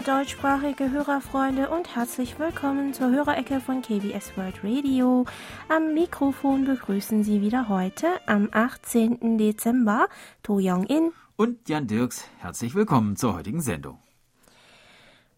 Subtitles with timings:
[0.00, 5.26] Hallo deutschsprachige Hörerfreunde und herzlich willkommen zur Hörerecke von KBS World Radio.
[5.68, 9.36] Am Mikrofon begrüßen Sie wieder heute am 18.
[9.36, 10.08] Dezember
[10.42, 12.24] To Young-in und Jan Dirks.
[12.38, 13.98] Herzlich willkommen zur heutigen Sendung.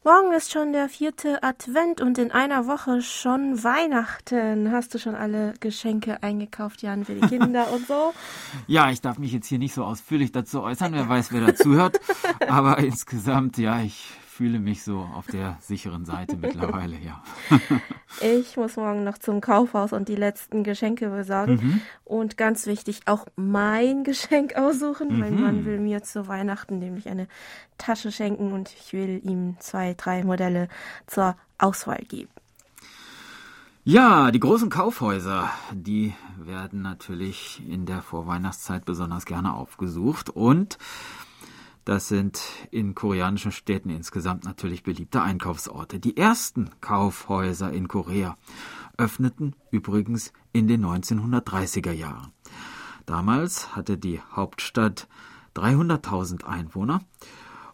[0.05, 4.71] Morgen ist schon der vierte Advent und in einer Woche schon Weihnachten.
[4.71, 8.13] Hast du schon alle Geschenke eingekauft, Jan, für die Kinder und so?
[8.69, 10.93] Ja, ich darf mich jetzt hier nicht so ausführlich dazu äußern.
[10.93, 12.01] Wer weiß, wer dazu hört.
[12.49, 17.23] Aber insgesamt, ja, ich fühle mich so auf der sicheren Seite mittlerweile, ja.
[18.21, 21.61] ich muss morgen noch zum Kaufhaus und die letzten Geschenke besorgen.
[21.63, 21.81] Mhm.
[22.05, 25.13] Und ganz wichtig, auch mein Geschenk aussuchen.
[25.13, 25.19] Mhm.
[25.21, 27.29] Mein Mann will mir zu Weihnachten nämlich eine
[27.79, 30.67] Tasche schenken und ich will ihm zwei, drei Modelle
[31.07, 32.31] zur Auswahl geben.
[33.85, 40.79] Ja, die großen Kaufhäuser, die werden natürlich in der Vorweihnachtszeit besonders gerne aufgesucht und
[41.85, 45.99] das sind in koreanischen Städten insgesamt natürlich beliebte Einkaufsorte.
[45.99, 48.37] Die ersten Kaufhäuser in Korea
[48.97, 52.33] öffneten übrigens in den 1930er Jahren.
[53.07, 55.09] Damals hatte die Hauptstadt
[55.57, 57.03] 300.000 Einwohner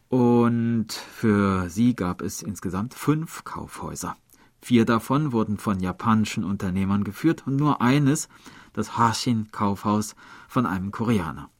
[0.08, 4.16] und für sie gab es insgesamt fünf Kaufhäuser.
[4.60, 8.28] Vier davon wurden von japanischen Unternehmern geführt und nur eines,
[8.72, 10.16] das Hashin Kaufhaus,
[10.48, 11.50] von einem Koreaner.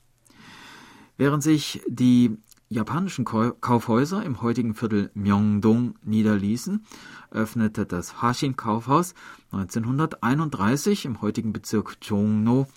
[1.18, 2.38] Während sich die
[2.68, 6.86] japanischen Kaufhäuser im heutigen Viertel Myeongdong niederließen,
[7.32, 9.14] öffnete das Hashin Kaufhaus
[9.50, 12.68] 1931 im heutigen Bezirk Jongno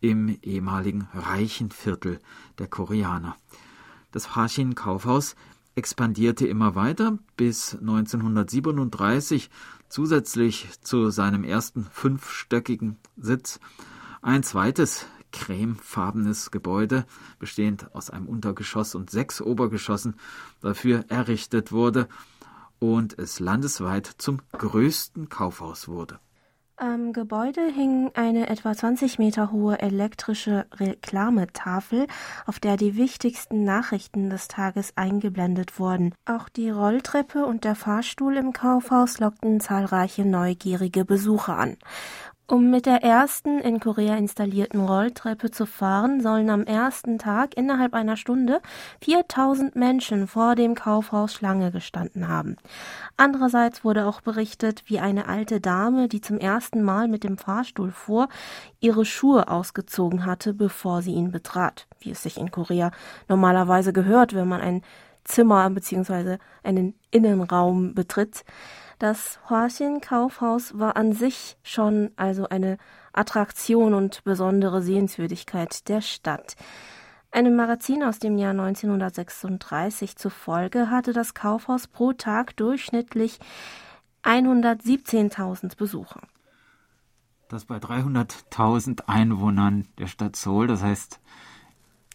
[0.00, 2.18] im ehemaligen reichen Viertel
[2.58, 3.36] der Koreaner.
[4.10, 5.36] Das Hashin Kaufhaus
[5.76, 9.50] expandierte immer weiter bis 1937
[9.88, 13.60] zusätzlich zu seinem ersten fünfstöckigen Sitz
[14.20, 17.04] ein zweites cremefarbenes Gebäude,
[17.38, 20.16] bestehend aus einem Untergeschoss und sechs Obergeschossen,
[20.60, 22.08] dafür errichtet wurde
[22.78, 26.20] und es landesweit zum größten Kaufhaus wurde.
[26.80, 32.06] Am Gebäude hing eine etwa 20 Meter hohe elektrische Reklametafel,
[32.46, 36.14] auf der die wichtigsten Nachrichten des Tages eingeblendet wurden.
[36.24, 41.78] Auch die Rolltreppe und der Fahrstuhl im Kaufhaus lockten zahlreiche neugierige Besucher an.
[42.50, 47.92] Um mit der ersten in Korea installierten Rolltreppe zu fahren, sollen am ersten Tag innerhalb
[47.92, 48.62] einer Stunde
[49.02, 52.56] 4000 Menschen vor dem Kaufhaus Schlange gestanden haben.
[53.18, 57.90] Andererseits wurde auch berichtet, wie eine alte Dame, die zum ersten Mal mit dem Fahrstuhl
[57.90, 58.28] fuhr,
[58.80, 62.92] ihre Schuhe ausgezogen hatte, bevor sie ihn betrat, wie es sich in Korea
[63.28, 64.82] normalerweise gehört, wenn man ein
[65.24, 66.38] Zimmer bzw.
[66.62, 68.42] einen Innenraum betritt.
[68.98, 72.78] Das Huaxin-Kaufhaus war an sich schon also eine
[73.12, 76.56] Attraktion und besondere Sehenswürdigkeit der Stadt.
[77.30, 83.38] Einem Magazin aus dem Jahr 1936 zufolge hatte das Kaufhaus pro Tag durchschnittlich
[84.24, 86.22] 117.000 Besucher.
[87.48, 91.20] Das bei 300.000 Einwohnern der Stadt Seoul, das heißt,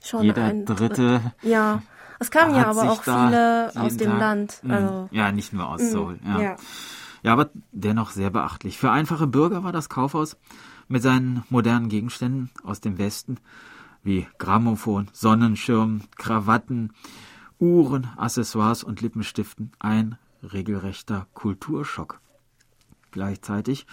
[0.03, 1.81] Schon jeder dritte ja.
[2.23, 4.59] Es kamen ja aber auch viele aus dem Tag, Land.
[4.61, 4.71] Hm.
[4.71, 5.09] Also.
[5.11, 6.19] Ja, nicht nur aus hm, Seoul.
[6.25, 6.41] Ja.
[6.41, 6.55] ja.
[7.21, 8.77] ja, aber dennoch sehr beachtlich.
[8.77, 10.37] Für einfache Bürger war das Kaufhaus
[10.87, 13.39] mit seinen modernen Gegenständen aus dem Westen
[14.03, 16.93] wie Grammophon, Sonnenschirm, Krawatten,
[17.59, 22.21] Uhren, Accessoires und Lippenstiften ein regelrechter Kulturschock.
[23.11, 23.85] Gleichzeitig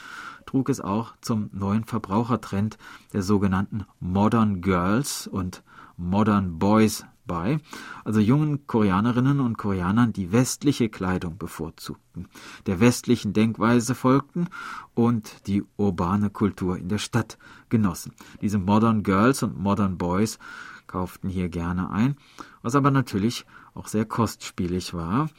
[0.47, 2.79] trug es auch zum neuen Verbrauchertrend
[3.13, 5.65] der sogenannten Modern Girls und
[5.97, 7.61] Modern Boys bei,
[8.05, 12.27] also jungen Koreanerinnen und Koreanern, die westliche Kleidung bevorzugten,
[12.67, 14.49] der westlichen Denkweise folgten
[14.95, 18.15] und die urbane Kultur in der Stadt genossen.
[18.41, 20.41] Diese Modern Girls und Modern Boys
[20.89, 22.17] kauften hier gerne ein,
[22.63, 25.31] was aber natürlich auch sehr kostspielig war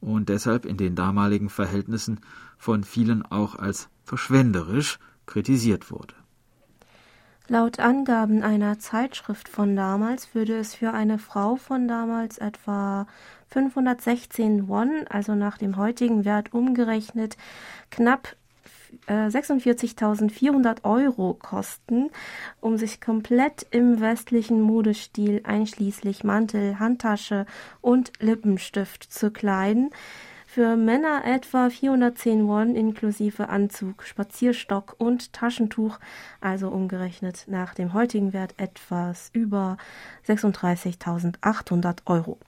[0.00, 2.20] und deshalb in den damaligen Verhältnissen
[2.58, 6.17] von vielen auch als verschwenderisch kritisiert wurde.
[7.50, 13.06] Laut Angaben einer Zeitschrift von damals würde es für eine Frau von damals etwa
[13.48, 17.38] 516 Won, also nach dem heutigen Wert umgerechnet,
[17.90, 18.36] knapp
[19.08, 22.10] 46.400 äh, Euro kosten,
[22.60, 27.46] um sich komplett im westlichen Modestil einschließlich Mantel, Handtasche
[27.80, 29.88] und Lippenstift zu kleiden
[30.58, 36.00] für Männer etwa 410 Won inklusive Anzug, Spazierstock und Taschentuch,
[36.40, 39.76] also umgerechnet nach dem heutigen Wert etwas über
[40.26, 42.38] 36.800 Euro.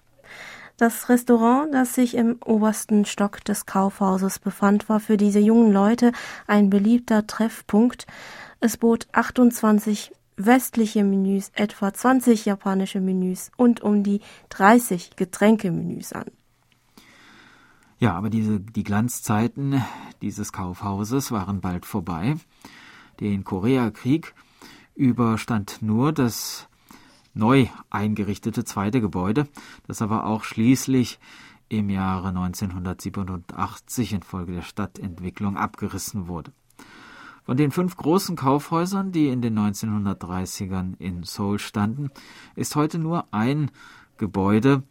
[0.76, 6.10] Das Restaurant, das sich im obersten Stock des Kaufhauses befand, war für diese jungen Leute
[6.48, 8.08] ein beliebter Treffpunkt.
[8.58, 16.26] Es bot 28 westliche Menüs, etwa 20 japanische Menüs und um die 30 Getränkemenüs an.
[18.00, 19.84] Ja, aber diese, die Glanzzeiten
[20.22, 22.36] dieses Kaufhauses waren bald vorbei.
[23.20, 24.34] Den Koreakrieg
[24.94, 26.66] überstand nur das
[27.34, 29.48] neu eingerichtete zweite Gebäude,
[29.86, 31.20] das aber auch schließlich
[31.68, 36.52] im Jahre 1987 infolge der Stadtentwicklung abgerissen wurde.
[37.44, 42.10] Von den fünf großen Kaufhäusern, die in den 1930ern in Seoul standen,
[42.56, 43.70] ist heute nur ein
[44.16, 44.84] Gebäude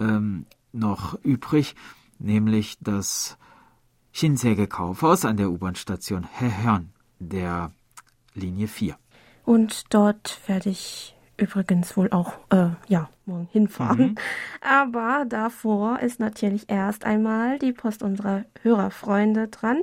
[0.00, 1.76] ähm, noch übrig,
[2.18, 3.36] nämlich das
[4.12, 7.72] Shinseige Kaufhaus an der U-Bahn-Station Haehyun der
[8.34, 8.96] Linie 4.
[9.44, 14.10] Und dort werde ich übrigens wohl auch äh, ja morgen hinfahren.
[14.10, 14.14] Mhm.
[14.60, 19.82] Aber davor ist natürlich erst einmal die Post unserer Hörerfreunde dran.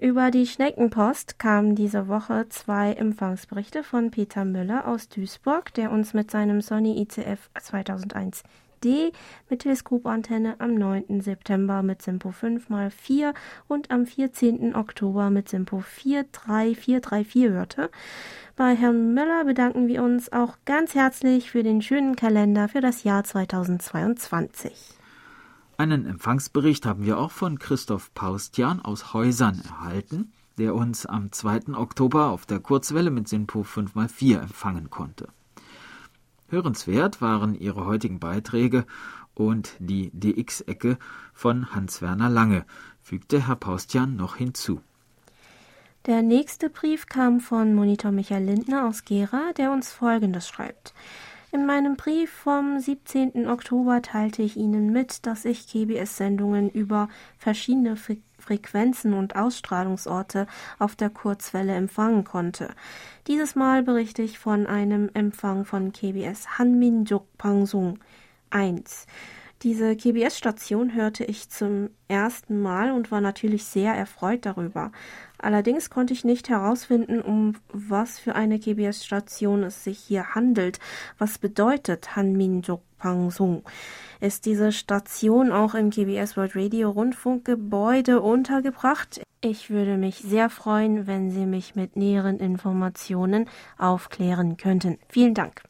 [0.00, 6.14] Über die Schneckenpost kamen diese Woche zwei Empfangsberichte von Peter Müller aus Duisburg, der uns
[6.14, 8.44] mit seinem Sony ICF 2001
[8.80, 9.12] D
[9.48, 11.20] mit Teleskopantenne am 9.
[11.20, 13.34] September mit Simpo 5x4
[13.66, 14.74] und am 14.
[14.74, 17.90] Oktober mit Simpo 43434 hörte.
[18.56, 23.04] Bei Herrn Müller bedanken wir uns auch ganz herzlich für den schönen Kalender für das
[23.04, 24.72] Jahr 2022.
[25.76, 31.74] Einen Empfangsbericht haben wir auch von Christoph Paustian aus Häusern erhalten, der uns am 2.
[31.74, 35.28] Oktober auf der Kurzwelle mit SINPO 5x4 empfangen konnte.
[36.48, 38.86] Hörenswert waren ihre heutigen Beiträge
[39.34, 40.98] und die DX-Ecke
[41.32, 42.64] von Hans-Werner Lange,
[43.00, 44.80] fügte Herr Paustian noch hinzu.
[46.06, 50.94] Der nächste Brief kam von Monitor Michael Lindner aus Gera, der uns Folgendes schreibt.
[51.50, 53.48] In meinem Brief vom 17.
[53.48, 57.08] Oktober teilte ich Ihnen mit, dass ich KBS-Sendungen über
[57.38, 60.46] verschiedene Fre Frequenzen und Ausstrahlungsorte
[60.78, 62.70] auf der Kurzwelle empfangen konnte.
[63.26, 67.98] Dieses Mal berichte ich von einem Empfang von KBS Hanminjuk Pangsung
[68.50, 69.06] 1.
[69.62, 74.92] Diese KBS-Station hörte ich zum ersten Mal und war natürlich sehr erfreut darüber.
[75.36, 80.78] Allerdings konnte ich nicht herausfinden, um was für eine KBS-Station es sich hier handelt.
[81.18, 83.64] Was bedeutet Hanminjuk Pangsung?
[84.20, 89.22] Ist diese Station auch im KBS World Radio Rundfunkgebäude untergebracht?
[89.40, 94.98] Ich würde mich sehr freuen, wenn Sie mich mit näheren Informationen aufklären könnten.
[95.08, 95.67] Vielen Dank.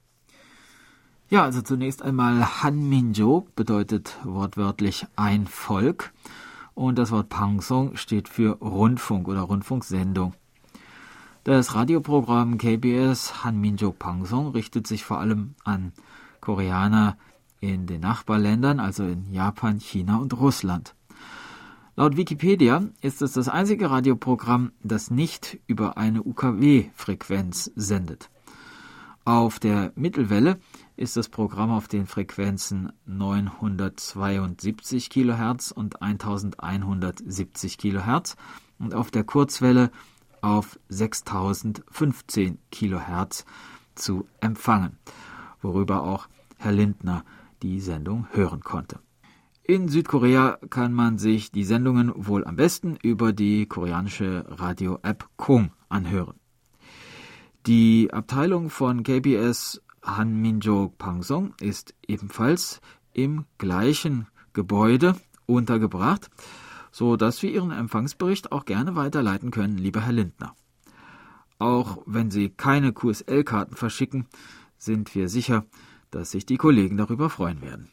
[1.30, 6.14] Ja, also zunächst einmal Hanminjo bedeutet wortwörtlich ein Volk
[6.72, 10.32] und das Wort Pangsong steht für Rundfunk oder Rundfunksendung.
[11.44, 15.92] Das Radioprogramm KBS Hanminjo Pangsong richtet sich vor allem an
[16.40, 17.18] Koreaner
[17.60, 20.94] in den Nachbarländern, also in Japan, China und Russland.
[21.94, 28.30] Laut Wikipedia ist es das einzige Radioprogramm, das nicht über eine UKW-Frequenz sendet.
[29.26, 30.58] Auf der Mittelwelle
[30.98, 38.36] ist das Programm auf den Frequenzen 972 kHz und 1170 kHz
[38.78, 39.90] und auf der Kurzwelle
[40.40, 43.44] auf 6015 kHz
[43.94, 44.98] zu empfangen,
[45.62, 47.24] worüber auch Herr Lindner
[47.62, 48.98] die Sendung hören konnte.
[49.62, 55.72] In Südkorea kann man sich die Sendungen wohl am besten über die koreanische Radio-App Kong
[55.88, 56.34] anhören.
[57.66, 62.80] Die Abteilung von KBS Hanminjo Pangsong ist ebenfalls
[63.12, 66.30] im gleichen Gebäude untergebracht,
[66.90, 70.54] so dass wir Ihren Empfangsbericht auch gerne weiterleiten können, lieber Herr Lindner.
[71.58, 74.26] Auch wenn Sie keine QSL-Karten verschicken,
[74.78, 75.64] sind wir sicher,
[76.10, 77.90] dass sich die Kollegen darüber freuen werden.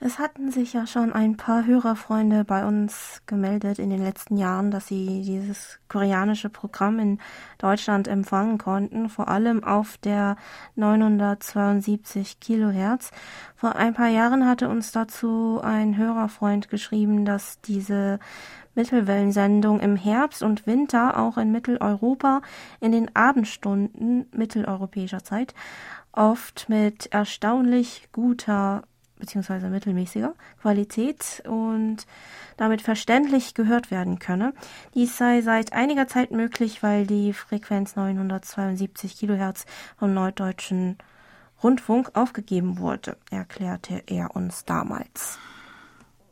[0.00, 4.70] Es hatten sich ja schon ein paar Hörerfreunde bei uns gemeldet in den letzten Jahren,
[4.70, 7.18] dass sie dieses koreanische Programm in
[7.58, 10.36] Deutschland empfangen konnten, vor allem auf der
[10.76, 13.10] 972 Kilohertz.
[13.56, 18.20] Vor ein paar Jahren hatte uns dazu ein Hörerfreund geschrieben, dass diese
[18.76, 22.42] Mittelwellensendung im Herbst und Winter auch in Mitteleuropa
[22.78, 25.54] in den Abendstunden mitteleuropäischer Zeit
[26.12, 28.84] oft mit erstaunlich guter
[29.18, 32.06] beziehungsweise mittelmäßiger Qualität und
[32.56, 34.52] damit verständlich gehört werden könne.
[34.94, 39.66] Dies sei seit einiger Zeit möglich, weil die Frequenz 972 Kilohertz
[39.98, 40.98] vom Norddeutschen
[41.62, 45.38] Rundfunk aufgegeben wurde, erklärte er uns damals.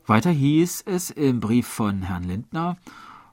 [0.05, 2.77] Weiter hieß es im Brief von Herrn Lindner,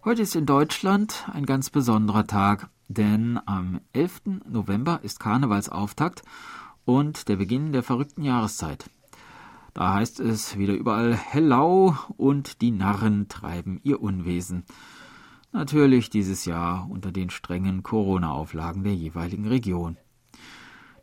[0.05, 4.23] heute ist in Deutschland ein ganz besonderer Tag, denn am 11.
[4.49, 6.23] November ist Karnevalsauftakt
[6.85, 8.91] und der Beginn der verrückten Jahreszeit.
[9.75, 14.63] Da heißt es wieder überall Hellau und die Narren treiben ihr Unwesen.
[15.51, 19.97] Natürlich dieses Jahr unter den strengen Corona-Auflagen der jeweiligen Region.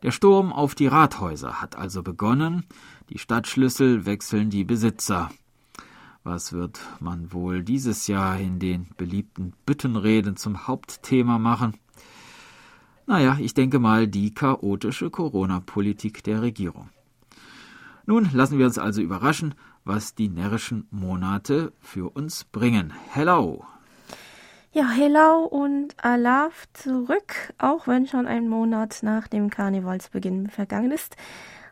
[0.02, 2.64] Der Sturm auf die Rathäuser hat also begonnen,
[3.10, 5.30] die Stadtschlüssel wechseln die Besitzer.
[6.24, 11.76] Was wird man wohl dieses Jahr in den beliebten Büttenreden zum Hauptthema machen?
[13.06, 16.88] Naja, ich denke mal die chaotische Corona-Politik der Regierung.
[18.04, 19.54] Nun lassen wir uns also überraschen,
[19.84, 22.92] was die närrischen Monate für uns bringen.
[23.10, 23.64] Hello!
[24.72, 31.16] Ja, hello und Alaf zurück, auch wenn schon ein Monat nach dem Karnevalsbeginn vergangen ist.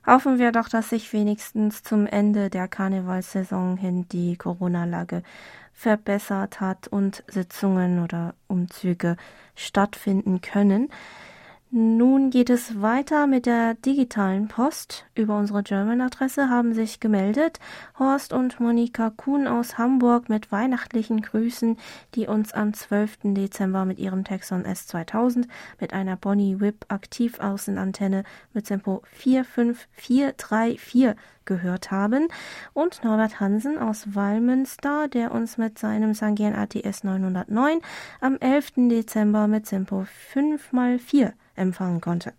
[0.06, 5.22] Hoffen wir doch, dass sich wenigstens zum Ende der Karnevalssaison hin die Corona-Lage
[5.72, 9.16] verbessert hat und Sitzungen oder Umzüge
[9.54, 10.90] stattfinden können.
[11.72, 15.06] Nun geht es weiter mit der digitalen Post.
[15.14, 17.60] Über unsere German-Adresse haben sich gemeldet
[17.96, 21.76] Horst und Monika Kuhn aus Hamburg mit weihnachtlichen Grüßen,
[22.16, 23.18] die uns am 12.
[23.22, 25.46] Dezember mit ihrem Texon S2000
[25.78, 32.26] mit einer Bonnie Whip Aktivaußenantenne mit Tempo 45434 gehört haben
[32.72, 37.78] und Norbert Hansen aus Wallmünster, der uns mit seinem Sangian ATS 909
[38.20, 38.88] am 11.
[38.88, 42.32] Dezember mit Tempo 5x4 empfangen konnte.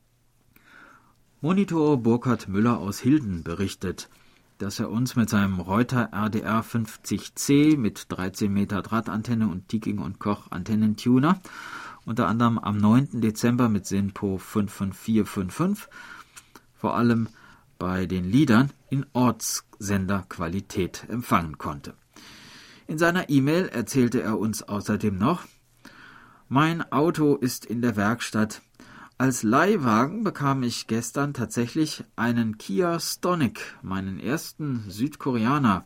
[1.41, 4.09] Monitor Burkhard Müller aus Hilden berichtet,
[4.57, 10.19] dass er uns mit seinem Reuter RDR 50C mit 13 Meter Drahtantenne und Tiking und
[10.19, 11.41] Koch Antennentuner
[12.05, 13.21] unter anderem am 9.
[13.21, 15.87] Dezember mit SINPO 55455
[16.75, 17.27] vor allem
[17.77, 21.95] bei den Liedern in Ortssenderqualität empfangen konnte.
[22.87, 25.45] In seiner E-Mail erzählte er uns außerdem noch,
[26.49, 28.61] mein Auto ist in der Werkstatt,
[29.21, 35.85] als Leihwagen bekam ich gestern tatsächlich einen Kia Stonic, meinen ersten Südkoreaner.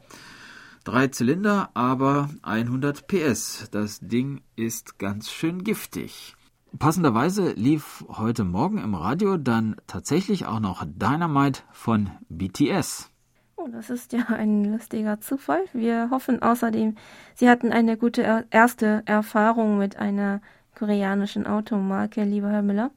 [0.85, 3.67] Drei Zylinder, aber 100 PS.
[3.71, 6.37] Das Ding ist ganz schön giftig.
[6.79, 13.11] Passenderweise lief heute Morgen im Radio dann tatsächlich auch noch Dynamite von BTS.
[13.57, 15.65] Oh, das ist ja ein lustiger Zufall.
[15.73, 16.95] Wir hoffen außerdem,
[17.33, 20.39] Sie hatten eine gute erste Erfahrung mit einer
[20.75, 22.91] koreanischen Automarke, lieber Herr Müller.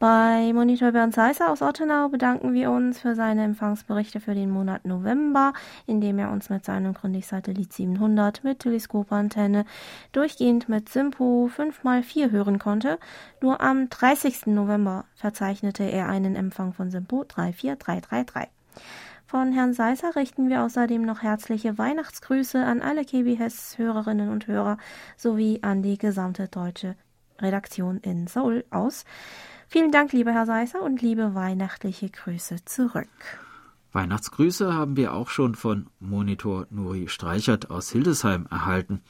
[0.00, 4.84] Bei Monitor Bernd Seisser aus Ottenau bedanken wir uns für seine Empfangsberichte für den Monat
[4.84, 5.54] November,
[5.86, 9.64] indem er uns mit seinem Gründlich-Satellit 700 mit Teleskopantenne
[10.12, 12.98] durchgehend mit Simpo 5x4 hören konnte.
[13.40, 14.46] Nur am 30.
[14.46, 18.48] November verzeichnete er einen Empfang von Simpo 34333.
[19.34, 24.78] Von Herrn Seisser richten wir außerdem noch herzliche Weihnachtsgrüße an alle KBS-Hörerinnen und Hörer
[25.16, 26.94] sowie an die gesamte deutsche
[27.40, 29.04] Redaktion in Seoul aus.
[29.66, 33.08] Vielen Dank, lieber Herr Seisser, und liebe weihnachtliche Grüße zurück.
[33.90, 39.02] Weihnachtsgrüße haben wir auch schon von Monitor Nuri Streichert aus Hildesheim erhalten,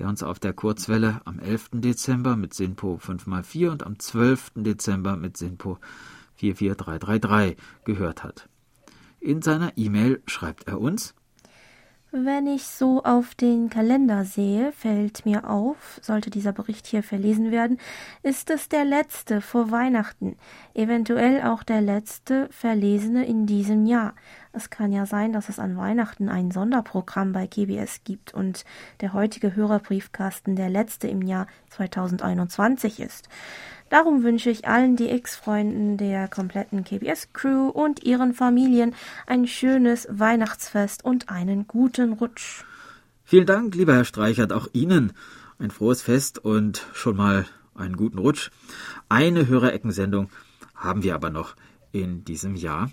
[0.00, 1.68] der uns auf der Kurzwelle am 11.
[1.74, 4.54] Dezember mit SINPO 5x4 und am 12.
[4.56, 5.78] Dezember mit SINPO
[6.34, 8.48] 44333 gehört hat.
[9.20, 11.14] In seiner E-Mail schreibt er uns
[12.10, 17.50] wenn ich so auf den Kalender sehe, fällt mir auf, sollte dieser Bericht hier verlesen
[17.50, 17.78] werden,
[18.22, 20.36] ist es der letzte vor Weihnachten,
[20.72, 24.14] eventuell auch der letzte verlesene in diesem Jahr.
[24.52, 28.64] Es kann ja sein, dass es an Weihnachten ein Sonderprogramm bei KBS gibt und
[29.00, 33.28] der heutige Hörerbriefkasten der letzte im Jahr 2021 ist.
[33.90, 38.94] Darum wünsche ich allen DX-Freunden der kompletten KBS-Crew und ihren Familien
[39.26, 42.64] ein schönes Weihnachtsfest und einen guten Rutsch.
[43.24, 45.12] Vielen Dank, lieber Herr Streichert, auch Ihnen
[45.58, 48.50] ein frohes Fest und schon mal einen guten Rutsch.
[49.08, 50.30] Eine Hörereckensendung
[50.74, 51.56] haben wir aber noch
[51.92, 52.90] in diesem Jahr.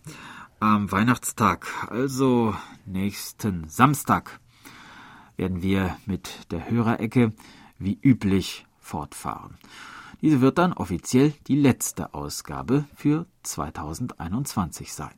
[0.61, 4.39] Am Weihnachtstag, also nächsten Samstag,
[5.35, 7.33] werden wir mit der Hörerecke
[7.77, 9.57] wie üblich fortfahren.
[10.21, 15.13] Diese wird dann offiziell die letzte Ausgabe für 2021 sein.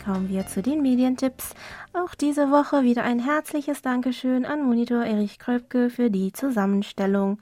[0.00, 1.54] Kommen wir zu den Medientipps.
[1.92, 7.38] Auch diese Woche wieder ein herzliches Dankeschön an Monitor Erich Kröpke für die Zusammenstellung.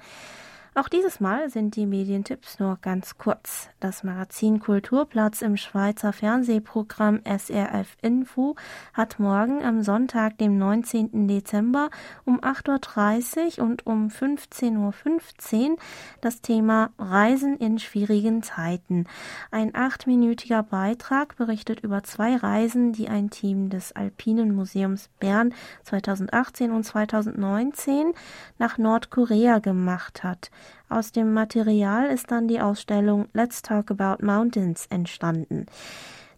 [0.79, 3.69] Auch dieses Mal sind die Medientipps nur ganz kurz.
[3.81, 8.55] Das Magazin Kulturplatz im Schweizer Fernsehprogramm SRF Info
[8.95, 11.27] hat morgen am Sonntag, dem 19.
[11.27, 11.91] Dezember
[12.25, 15.77] um 8.30 Uhr und um 15.15 Uhr
[16.21, 19.07] das Thema Reisen in schwierigen Zeiten.
[19.51, 26.71] Ein achtminütiger Beitrag berichtet über zwei Reisen, die ein Team des Alpinen Museums Bern 2018
[26.71, 28.13] und 2019
[28.59, 30.53] nach Nordkorea gemacht hat.
[30.89, 35.67] Aus dem Material ist dann die Ausstellung Let's Talk About Mountains entstanden.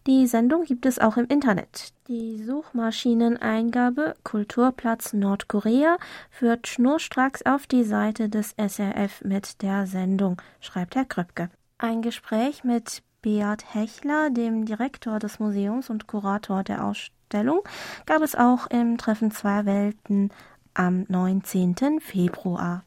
[0.07, 1.93] Die Sendung gibt es auch im Internet.
[2.07, 5.97] Die Suchmaschineneingabe Kulturplatz Nordkorea
[6.31, 11.51] führt schnurstracks auf die Seite des SRF mit der Sendung, schreibt Herr Kröpke.
[11.77, 17.61] Ein Gespräch mit Beat Hechler, dem Direktor des Museums und Kurator der Ausstellung,
[18.07, 20.31] gab es auch im Treffen zweier Welten
[20.73, 21.99] am 19.
[21.99, 22.83] Februar.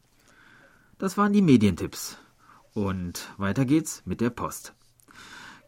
[1.04, 2.16] Das waren die Medientipps.
[2.72, 4.72] Und weiter geht's mit der Post.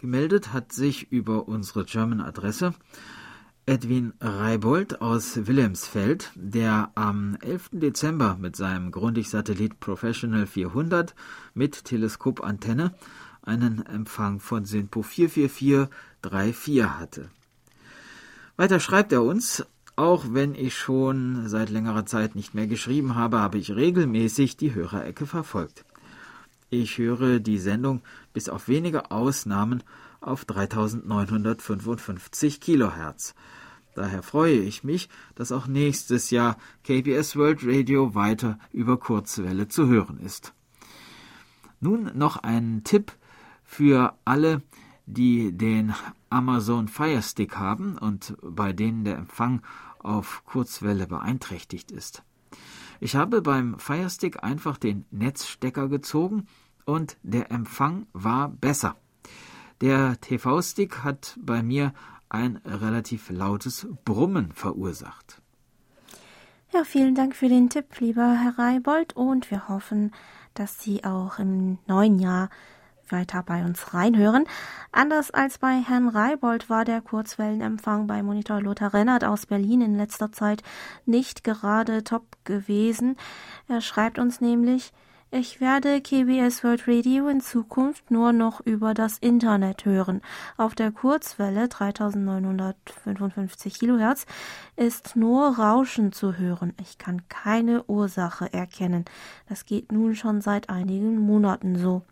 [0.00, 2.72] Gemeldet hat sich über unsere German-Adresse
[3.66, 7.68] Edwin Reibold aus Wilhelmsfeld, der am 11.
[7.72, 11.14] Dezember mit seinem Grundig-Satellit Professional 400
[11.52, 12.94] mit Teleskopantenne
[13.42, 17.28] einen Empfang von SINPO 44434 hatte.
[18.56, 19.66] Weiter schreibt er uns,
[19.96, 24.74] auch wenn ich schon seit längerer Zeit nicht mehr geschrieben habe, habe ich regelmäßig die
[24.74, 25.86] Hörerecke verfolgt.
[26.68, 29.82] Ich höre die Sendung bis auf wenige Ausnahmen
[30.20, 33.34] auf 3955 Kilohertz.
[33.94, 39.86] Daher freue ich mich, dass auch nächstes Jahr KBS World Radio weiter über Kurzwelle zu
[39.86, 40.52] hören ist.
[41.80, 43.12] Nun noch ein Tipp
[43.64, 44.60] für alle,
[45.06, 45.94] die den
[46.28, 49.62] Amazon Fire Stick haben und bei denen der Empfang
[50.06, 52.22] auf Kurzwelle beeinträchtigt ist.
[53.00, 56.46] Ich habe beim Firestick einfach den Netzstecker gezogen
[56.84, 58.96] und der Empfang war besser.
[59.80, 61.92] Der TV-Stick hat bei mir
[62.28, 65.42] ein relativ lautes Brummen verursacht.
[66.72, 70.12] Ja, vielen Dank für den Tipp, lieber Herr Reibold, und wir hoffen,
[70.54, 72.50] dass Sie auch im neuen Jahr
[73.12, 74.44] weiter bei uns reinhören.
[74.92, 79.96] Anders als bei Herrn Reibold war der Kurzwellenempfang bei Monitor Lothar Rennert aus Berlin in
[79.96, 80.62] letzter Zeit
[81.04, 83.16] nicht gerade top gewesen.
[83.68, 84.92] Er schreibt uns nämlich,
[85.32, 90.22] ich werde KBS World Radio in Zukunft nur noch über das Internet hören.
[90.56, 94.24] Auf der Kurzwelle 3955 Kilohertz
[94.76, 96.74] ist nur Rauschen zu hören.
[96.80, 99.04] Ich kann keine Ursache erkennen.
[99.48, 102.02] Das geht nun schon seit einigen Monaten so.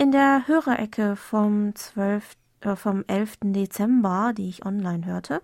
[0.00, 3.36] In der Hörerecke vom 12 äh, vom 11.
[3.42, 5.42] Dezember, die ich online hörte,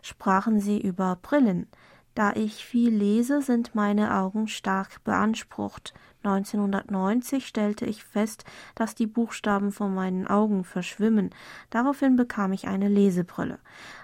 [0.00, 1.66] sprachen sie über Brillen.
[2.14, 5.92] Da ich viel lese, sind meine Augen stark beansprucht.
[6.22, 8.44] 1990 stellte ich fest,
[8.76, 11.30] dass die Buchstaben vor meinen Augen verschwimmen.
[11.70, 13.58] Daraufhin bekam ich eine Lesebrille.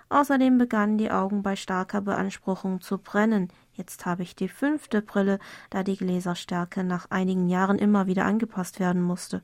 [0.08, 3.52] Außerdem begannen die Augen bei starker Beanspruchung zu brennen.
[3.74, 5.38] Jetzt habe ich die fünfte Brille,
[5.70, 9.42] da die Gläserstärke nach einigen Jahren immer wieder angepasst werden musste.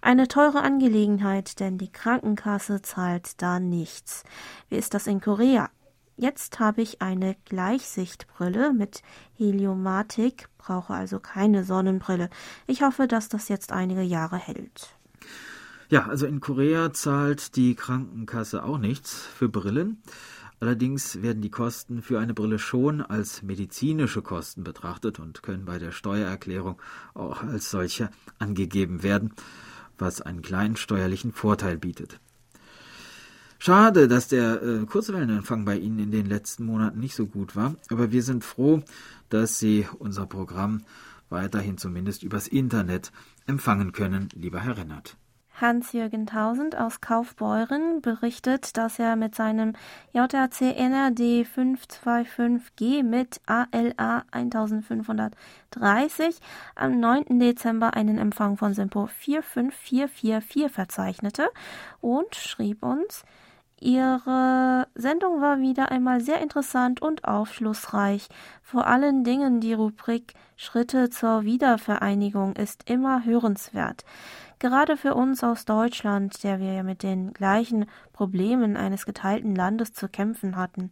[0.00, 4.24] Eine teure Angelegenheit, denn die Krankenkasse zahlt da nichts.
[4.68, 5.68] Wie ist das in Korea?
[6.16, 9.02] Jetzt habe ich eine Gleichsichtbrille mit
[9.36, 12.30] Heliomatik, brauche also keine Sonnenbrille.
[12.66, 14.96] Ich hoffe, dass das jetzt einige Jahre hält.
[15.90, 20.02] Ja, also in Korea zahlt die Krankenkasse auch nichts für Brillen.
[20.60, 25.78] Allerdings werden die Kosten für eine Brille schon als medizinische Kosten betrachtet und können bei
[25.78, 26.80] der Steuererklärung
[27.14, 29.34] auch als solche angegeben werden
[30.00, 32.20] was einen kleinen steuerlichen Vorteil bietet.
[33.58, 37.74] Schade, dass der äh, Kurzwellenempfang bei Ihnen in den letzten Monaten nicht so gut war,
[37.90, 38.82] aber wir sind froh,
[39.30, 40.84] dass Sie unser Programm
[41.28, 43.10] weiterhin zumindest übers Internet
[43.46, 45.16] empfangen können, lieber Herr Rennert.
[45.60, 49.74] Hans-Jürgen Tausend aus Kaufbeuren berichtet, dass er mit seinem
[50.12, 56.38] JRC NRD 525G mit ALA 1530
[56.74, 57.40] am 9.
[57.40, 61.48] Dezember einen Empfang von Simpo 45444 verzeichnete
[62.00, 63.24] und schrieb uns,
[63.80, 68.28] Ihre Sendung war wieder einmal sehr interessant und aufschlussreich.
[68.60, 74.04] Vor allen Dingen die Rubrik Schritte zur Wiedervereinigung ist immer hörenswert.
[74.58, 79.92] Gerade für uns aus Deutschland, der wir ja mit den gleichen Problemen eines geteilten Landes
[79.92, 80.90] zu kämpfen hatten.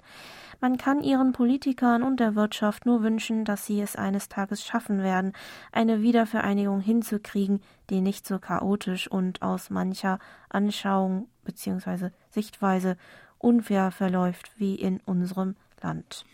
[0.60, 5.02] Man kann ihren Politikern und der Wirtschaft nur wünschen, dass sie es eines Tages schaffen
[5.02, 5.32] werden,
[5.72, 12.10] eine Wiedervereinigung hinzukriegen, die nicht so chaotisch und aus mancher Anschauung bzw.
[12.30, 12.98] Sichtweise
[13.38, 16.26] unfair verläuft wie in unserem Land.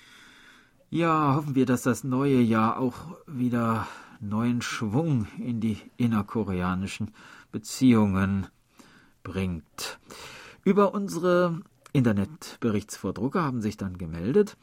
[0.90, 3.86] Ja, hoffen wir, dass das neue Jahr auch wieder
[4.20, 7.12] neuen Schwung in die innerkoreanischen
[7.50, 8.46] Beziehungen
[9.22, 9.98] bringt.
[10.64, 11.60] Über unsere
[11.92, 14.56] Internetberichtsvordrucke haben sich dann gemeldet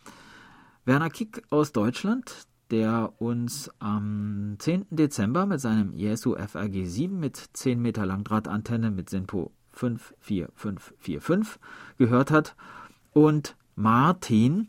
[0.85, 4.88] Werner Kick aus Deutschland, der uns am 10.
[4.89, 11.59] Dezember mit seinem Yesu FRG 7 mit 10 Meter Langdrahtantenne mit SINPO 54545
[11.97, 12.55] gehört hat
[13.13, 14.67] und Martin,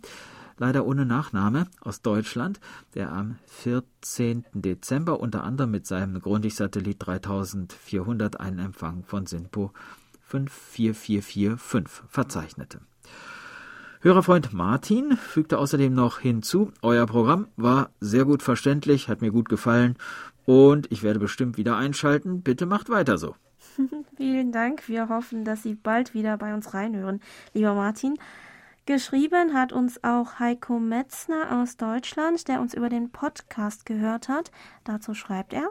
[0.57, 2.61] leider ohne Nachname, aus Deutschland,
[2.95, 4.45] der am 14.
[4.53, 9.73] Dezember unter anderem mit seinem Grundig-Satellit 3400 einen Empfang von SINPO
[10.23, 12.81] 54445 verzeichnete.
[14.03, 19.51] Hörerfreund Martin fügte außerdem noch hinzu, euer Programm war sehr gut verständlich, hat mir gut
[19.51, 19.97] gefallen
[20.47, 22.43] und ich werde bestimmt wieder einschalten.
[22.43, 23.35] Bitte macht weiter so.
[24.17, 24.89] Vielen Dank.
[24.89, 27.21] Wir hoffen, dass Sie bald wieder bei uns reinhören,
[27.55, 28.19] lieber Martin.
[28.87, 34.51] Geschrieben hat uns auch Heiko Metzner aus Deutschland, der uns über den Podcast gehört hat.
[34.85, 35.71] Dazu schreibt er.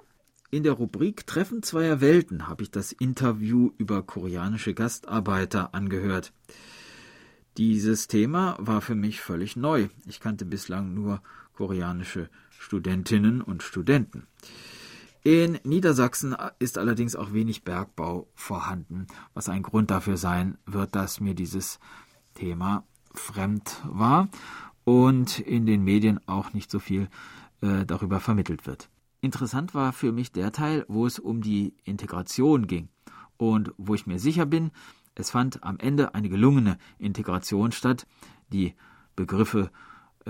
[0.52, 6.34] In der Rubrik Treffen zweier Welten habe ich das Interview über koreanische Gastarbeiter angehört.
[7.58, 9.90] Dieses Thema war für mich völlig neu.
[10.08, 11.22] Ich kannte bislang nur
[11.54, 14.28] koreanische Studentinnen und Studenten.
[15.24, 21.20] In Niedersachsen ist allerdings auch wenig Bergbau vorhanden, was ein Grund dafür sein wird, dass
[21.20, 21.80] mir dieses
[22.36, 24.30] Thema fremd war
[24.86, 27.10] und in den Medien auch nicht so viel
[27.62, 28.90] äh, darüber vermittelt wird.
[29.20, 32.88] Interessant war für mich der Teil, wo es um die Integration ging
[33.36, 34.72] und wo ich mir sicher bin,
[35.16, 38.08] es fand am Ende eine gelungene Integration statt.
[38.54, 38.74] Die
[39.18, 39.70] Begriffe,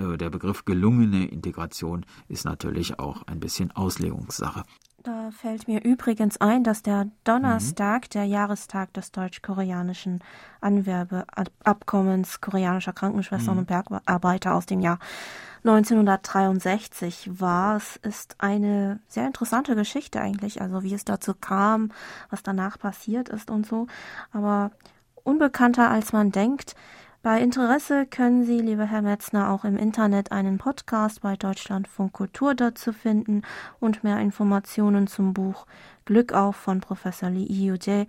[0.00, 4.64] der Begriff gelungene Integration ist natürlich auch ein bisschen Auslegungssache.
[5.02, 8.10] Da fällt mir übrigens ein, dass der Donnerstag mhm.
[8.10, 10.22] der Jahrestag des deutsch-koreanischen
[10.60, 13.60] Anwerbeabkommens koreanischer Krankenschwestern mhm.
[13.60, 14.98] und Bergarbeiter aus dem Jahr
[15.64, 17.76] 1963 war.
[17.76, 21.92] Es ist eine sehr interessante Geschichte eigentlich, also wie es dazu kam,
[22.28, 23.86] was danach passiert ist und so.
[24.32, 24.70] Aber
[25.24, 26.74] unbekannter als man denkt,
[27.22, 32.54] bei Interesse können Sie, lieber Herr Metzner, auch im Internet einen Podcast bei Deutschlandfunk Kultur
[32.54, 33.42] dazu finden
[33.78, 35.66] und mehr Informationen zum Buch
[36.06, 38.06] Glück auf von Professor Lee Yoo-jae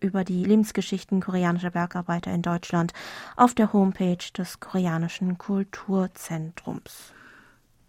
[0.00, 2.92] über die Lebensgeschichten koreanischer Bergarbeiter in Deutschland
[3.36, 7.14] auf der Homepage des koreanischen Kulturzentrums.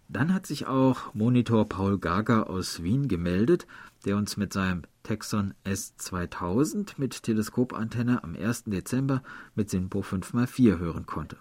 [0.08, 3.66] Dann hat sich auch Monitor Paul Gager aus Wien gemeldet,
[4.04, 8.64] der uns mit seinem Texon S2000 mit Teleskopantenne am 1.
[8.64, 9.22] Dezember
[9.54, 11.36] mit SINPO 5x4 hören konnte.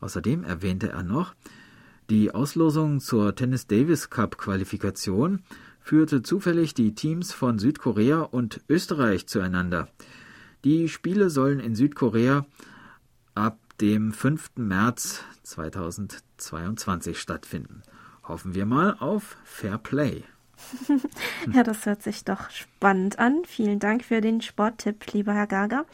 [0.00, 1.34] Außerdem erwähnte er noch,
[2.08, 5.42] die Auslosung zur Tennis Davis Cup Qualifikation
[5.80, 9.88] führte zufällig die Teams von Südkorea und Österreich zueinander.
[10.64, 12.46] Die Spiele sollen in Südkorea
[13.34, 14.50] ab dem 5.
[14.56, 15.24] März
[16.36, 17.82] 2022 stattfinden.
[18.24, 20.24] Hoffen wir mal auf Fair Play.
[21.52, 23.42] ja, das hört sich doch spannend an.
[23.46, 25.84] Vielen Dank für den Sporttipp, lieber Herr Gager.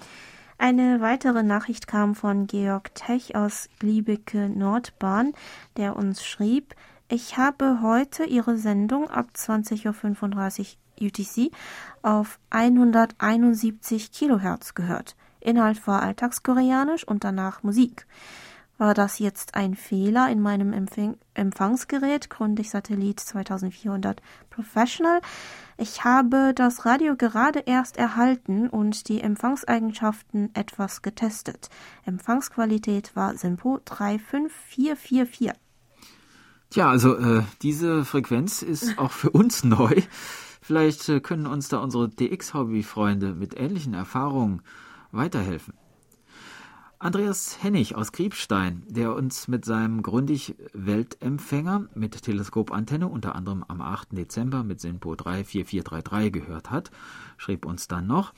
[0.59, 5.33] Eine weitere Nachricht kam von Georg Tech aus Gliebeke Nordbahn,
[5.77, 6.75] der uns schrieb,
[7.09, 11.51] ich habe heute Ihre Sendung ab 20.35 Uhr UTC
[12.01, 15.15] auf 171 Kilohertz gehört.
[15.41, 18.07] Inhalt war Alltagskoreanisch und danach Musik.
[18.83, 25.21] War das jetzt ein Fehler in meinem Empfang Empfangsgerät Grundig Satellit 2400 Professional?
[25.79, 31.68] Ich habe das Radio gerade erst erhalten und die Empfangseigenschaften etwas getestet.
[32.07, 35.53] Empfangsqualität war Simpo 35444.
[36.71, 40.03] Tja, also äh, diese Frequenz ist auch für uns neu.
[40.61, 44.61] Vielleicht äh, können uns da unsere DX-Hobby-Freunde mit ähnlichen Erfahrungen
[45.12, 45.75] weiterhelfen.
[47.03, 53.81] Andreas Hennig aus Kriebstein, der uns mit seinem Grundig Weltempfänger mit Teleskopantenne unter anderem am
[53.81, 54.12] 8.
[54.12, 56.93] Dezember mit SINPO 34433 gehört hat,
[57.38, 58.33] schrieb uns dann noch,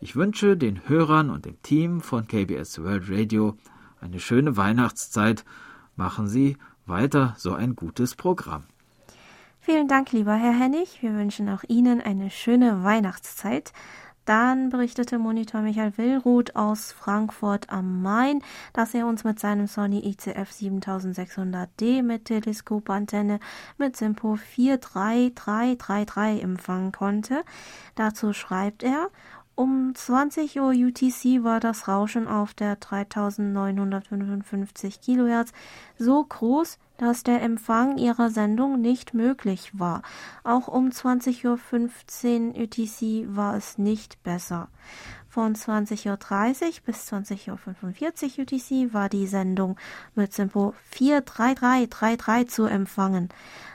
[0.00, 3.58] ich wünsche den Hörern und dem Team von KBS World Radio
[4.00, 5.44] eine schöne Weihnachtszeit.
[5.94, 8.64] Machen Sie weiter so ein gutes Programm.
[9.60, 11.02] Vielen Dank, lieber Herr Hennig.
[11.02, 13.74] Wir wünschen auch Ihnen eine schöne Weihnachtszeit.
[14.28, 18.42] Dann berichtete Monitor Michael Willruth aus Frankfurt am Main,
[18.74, 23.40] dass er uns mit seinem Sony ICF 7600D mit Teleskopantenne
[23.78, 27.42] mit Simpo 43333 empfangen konnte.
[27.94, 29.08] Dazu schreibt er,
[29.54, 35.52] um 20 Uhr UTC war das Rauschen auf der 3955 Kilohertz
[35.96, 40.02] so groß, dass der Empfang ihrer Sendung nicht möglich war.
[40.44, 44.68] Auch um 20.15 Uhr UTC war es nicht besser.
[45.28, 49.76] Von 20.30 Uhr bis 20.45 Uhr UTC war die Sendung
[50.14, 53.28] mit Simpo 43333 zu empfangen.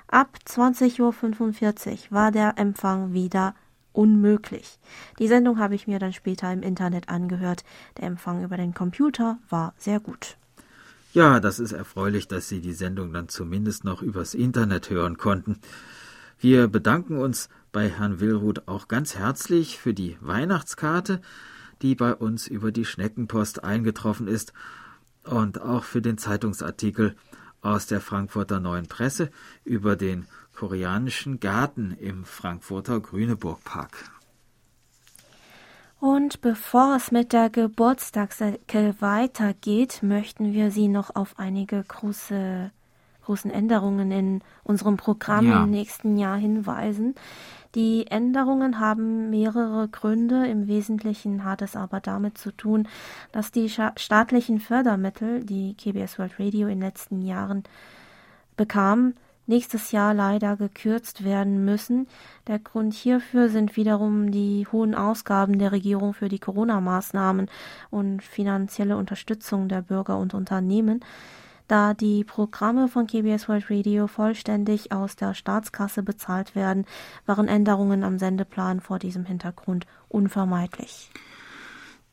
[0.07, 3.55] Ab 20.45 Uhr war der Empfang wieder
[3.93, 4.79] unmöglich.
[5.19, 7.63] Die Sendung habe ich mir dann später im Internet angehört.
[7.97, 10.37] Der Empfang über den Computer war sehr gut.
[11.13, 15.59] Ja, das ist erfreulich, dass Sie die Sendung dann zumindest noch übers Internet hören konnten.
[16.39, 21.21] Wir bedanken uns bei Herrn Willruth auch ganz herzlich für die Weihnachtskarte,
[21.83, 24.53] die bei uns über die Schneckenpost eingetroffen ist,
[25.23, 27.15] und auch für den Zeitungsartikel
[27.61, 29.29] aus der Frankfurter Neuen Presse
[29.63, 34.12] über den koreanischen Garten im Frankfurter Grüneburgpark.
[36.03, 42.71] Und bevor es mit der Geburtstagsecke weitergeht, möchten wir Sie noch auf einige große,
[43.23, 45.63] großen Änderungen in unserem Programm ja.
[45.63, 47.15] im nächsten Jahr hinweisen.
[47.73, 50.45] Die Änderungen haben mehrere Gründe.
[50.45, 52.85] Im Wesentlichen hat es aber damit zu tun,
[53.31, 57.63] dass die staatlichen Fördermittel, die KBS World Radio in den letzten Jahren
[58.57, 59.13] bekam,
[59.45, 62.07] nächstes Jahr leider gekürzt werden müssen.
[62.47, 67.49] Der Grund hierfür sind wiederum die hohen Ausgaben der Regierung für die Corona-Maßnahmen
[67.89, 71.03] und finanzielle Unterstützung der Bürger und Unternehmen.
[71.67, 76.85] Da die Programme von KBS World Radio vollständig aus der Staatskasse bezahlt werden,
[77.25, 81.09] waren Änderungen am Sendeplan vor diesem Hintergrund unvermeidlich.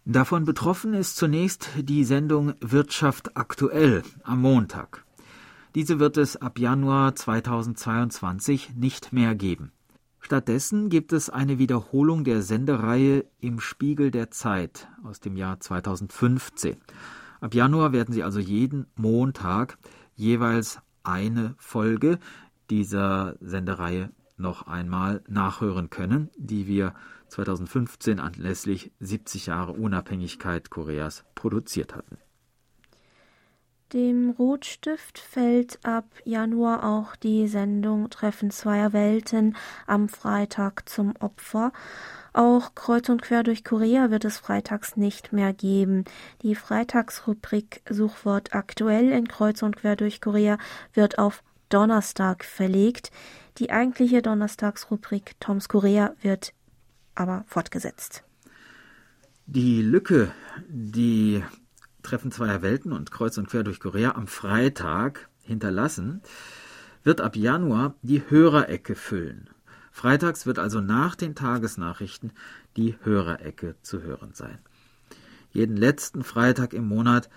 [0.04, 5.04] Davon betroffen ist zunächst die Sendung Wirtschaft aktuell am Montag.
[5.76, 9.70] Diese wird es ab Januar 2022 nicht mehr geben.
[10.18, 16.76] Stattdessen gibt es eine Wiederholung der Sendereihe Im Spiegel der Zeit aus dem Jahr 2015.
[17.40, 19.78] Ab Januar werden Sie also jeden Montag
[20.16, 22.18] jeweils eine Folge
[22.68, 26.94] dieser Sendereihe noch einmal nachhören können, die wir
[27.28, 32.18] 2015 anlässlich 70 Jahre Unabhängigkeit Koreas produziert hatten.
[33.92, 41.72] Dem Rotstift fällt ab Januar auch die Sendung Treffen zweier Welten am Freitag zum Opfer.
[42.32, 46.04] Auch Kreuz und Quer durch Korea wird es freitags nicht mehr geben.
[46.42, 50.58] Die Freitagsrubrik Suchwort aktuell in Kreuz und Quer durch Korea
[50.94, 53.10] wird auf Donnerstag verlegt.
[53.58, 56.52] Die eigentliche Donnerstagsrubrik Toms Korea wird
[57.16, 58.22] aber fortgesetzt.
[59.46, 60.30] Die Lücke,
[60.68, 61.42] die
[62.02, 66.22] Treffen zweier Welten und Kreuz und Quer durch Korea am Freitag hinterlassen,
[67.04, 69.50] wird ab Januar die Hörerecke füllen.
[69.90, 72.32] Freitags wird also nach den Tagesnachrichten
[72.76, 74.58] die Hörerecke zu hören sein.
[75.52, 77.28] Jeden letzten Freitag im Monat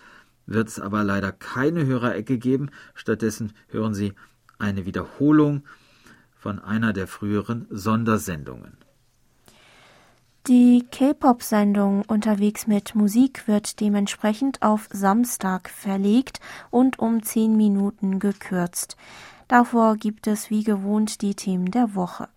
[0.45, 2.69] wird es aber leider keine Hörerecke geben.
[2.93, 4.13] Stattdessen hören Sie
[4.60, 5.63] eine Wiederholung
[6.36, 8.78] von einer der früheren Sondersendungen.
[10.49, 18.97] Die K-Pop-Sendung Unterwegs mit Musik wird dementsprechend auf Samstag verlegt und um zehn Minuten gekürzt.
[19.47, 22.27] Davor gibt es wie gewohnt die Themen der Woche.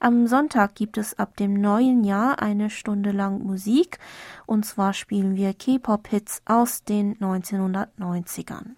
[0.00, 4.00] Am Sonntag gibt es ab dem neuen Jahr eine Stunde lang Musik
[4.46, 8.70] und zwar spielen wir K-Pop-Hits aus den 1990ern.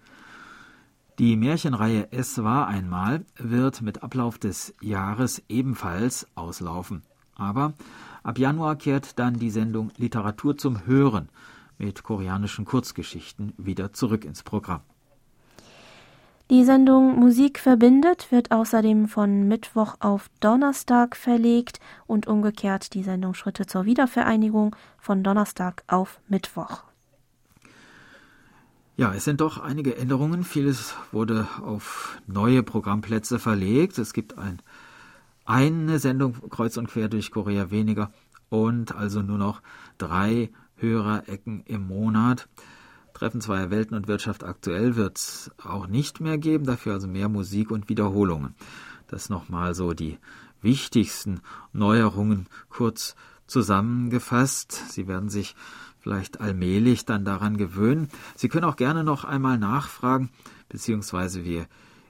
[1.17, 7.01] Die Märchenreihe Es war einmal wird mit Ablauf des Jahres ebenfalls auslaufen.
[7.35, 7.73] Aber
[8.23, 11.29] Ab Januar kehrt dann die Sendung Literatur zum Hören
[11.77, 14.81] mit koreanischen Kurzgeschichten wieder zurück ins Programm.
[16.51, 23.35] Die Sendung Musik verbindet wird außerdem von Mittwoch auf Donnerstag verlegt und umgekehrt die Sendung
[23.35, 26.83] Schritte zur Wiedervereinigung von Donnerstag auf Mittwoch.
[28.97, 30.43] Ja, es sind doch einige Änderungen.
[30.43, 33.99] Vieles wurde auf neue Programmplätze verlegt.
[33.99, 34.59] Es gibt ein
[35.49, 38.11] eine Sendung kreuz und quer durch Korea weniger
[38.49, 39.61] und also nur noch
[39.97, 42.47] drei Hörerecken im Monat.
[43.13, 47.29] Treffen zweier Welten und Wirtschaft aktuell wird es auch nicht mehr geben, dafür also mehr
[47.29, 48.53] Musik und Wiederholungen.
[49.07, 50.19] Das nochmal so die
[50.61, 51.41] wichtigsten
[51.73, 53.15] Neuerungen kurz
[53.47, 54.71] zusammengefasst.
[54.91, 55.55] Sie werden sich
[55.97, 58.09] vielleicht allmählich dann daran gewöhnen.
[58.35, 60.29] Sie können auch gerne noch einmal nachfragen,
[60.69, 61.65] beziehungsweise wir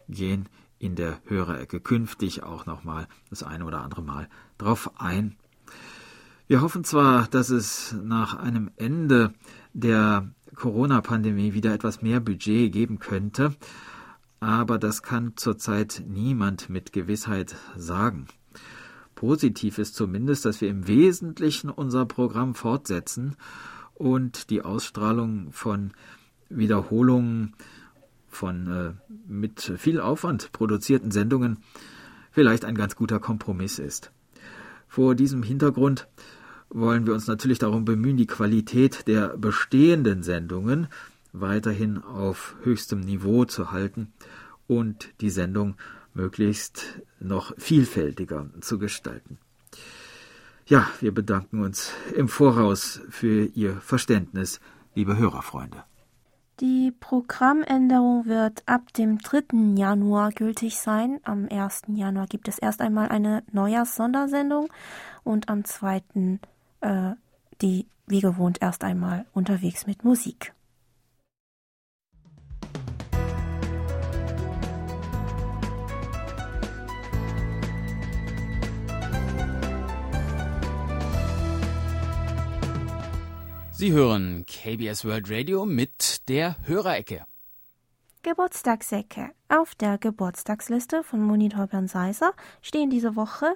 [0.09, 5.35] gehen in der Hörerecke künftig auch nochmal das eine oder andere Mal drauf ein.
[6.47, 9.33] Wir hoffen zwar, dass es nach einem Ende
[9.73, 13.53] der Corona-Pandemie wieder etwas mehr Budget geben könnte,
[14.39, 18.27] aber das kann zurzeit niemand mit Gewissheit sagen.
[19.15, 23.35] Positiv ist zumindest, dass wir im Wesentlichen unser Programm fortsetzen
[23.93, 25.91] und die Ausstrahlung von
[26.49, 27.53] Wiederholungen
[28.29, 31.57] von äh, mit viel Aufwand produzierten Sendungen
[32.31, 34.11] vielleicht ein ganz guter Kompromiss ist.
[34.87, 36.07] Vor diesem Hintergrund
[36.69, 40.87] wollen wir uns natürlich darum bemühen, die Qualität der bestehenden Sendungen
[41.33, 44.13] weiterhin auf höchstem Niveau zu halten
[44.67, 45.75] und die Sendung
[46.13, 49.37] möglichst noch vielfältiger zu gestalten.
[50.65, 54.59] Ja, wir bedanken uns im Voraus für Ihr Verständnis,
[54.93, 55.83] liebe Hörerfreunde.
[56.59, 59.75] Die Programmänderung wird ab dem 3.
[59.77, 61.21] Januar gültig sein.
[61.23, 61.83] Am 1.
[61.87, 64.67] Januar gibt es erst einmal eine Neujahrssondersendung
[65.23, 66.01] und am 2.
[66.81, 67.11] Äh,
[67.61, 70.53] die wie gewohnt erst einmal unterwegs mit Musik.
[83.79, 87.23] Sie hören KBS World Radio mit der Hörerecke.
[88.23, 89.29] Geburtstagsecke.
[89.47, 93.55] Auf der Geburtstagsliste von Monitor Bern-Seiser stehen diese Woche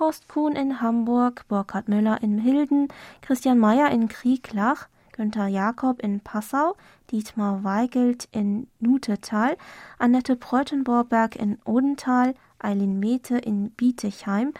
[0.00, 2.88] Horst Kuhn in Hamburg, Burkhard Müller in Hilden,
[3.20, 6.74] Christian Mayer in Krieglach, Günther Jakob in Passau,
[7.12, 9.56] Dietmar Weigelt in Nutetal,
[9.96, 14.54] Annette Preutenborberg in Odental, Eileen Mete in Bietigheim,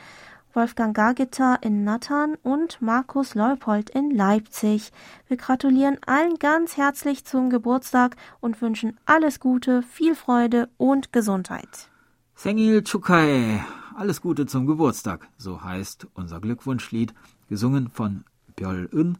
[0.54, 4.92] Wolfgang Gagita in Nattern und Markus Leupold in Leipzig.
[5.28, 11.88] Wir gratulieren allen ganz herzlich zum Geburtstag und wünschen alles Gute, viel Freude und Gesundheit.
[12.34, 13.64] Sengil Chukai,
[13.96, 17.14] alles Gute zum Geburtstag, so heißt unser Glückwunschlied,
[17.48, 18.24] gesungen von
[18.56, 19.18] Björl Un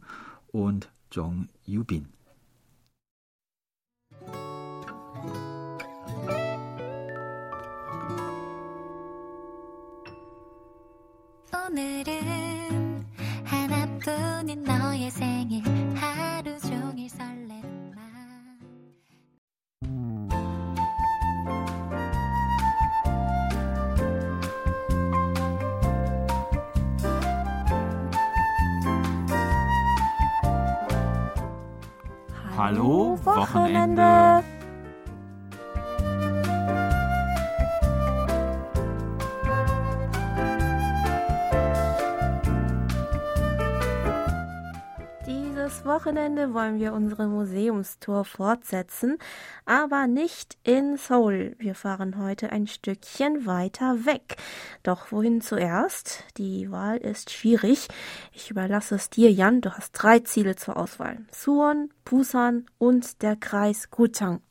[0.51, 2.09] und Jong Yubin.
[11.73, 13.03] 오늘은
[13.45, 15.63] 하나뿐인 너의 생일
[15.95, 17.95] 하루 종일 설레는
[32.55, 34.52] Hallo, Wochenende.
[45.63, 45.93] Wochenende.
[46.03, 49.17] Wochenende wollen wir unsere Museumstour fortsetzen,
[49.65, 51.55] aber nicht in Seoul.
[51.57, 54.35] Wir fahren heute ein Stückchen weiter weg.
[54.83, 56.25] Doch wohin zuerst?
[56.37, 57.87] Die Wahl ist schwierig.
[58.33, 59.61] Ich überlasse es dir, Jan.
[59.61, 61.19] Du hast drei Ziele zur Auswahl.
[61.31, 64.41] Suwon, Busan und der Kreis Gutang.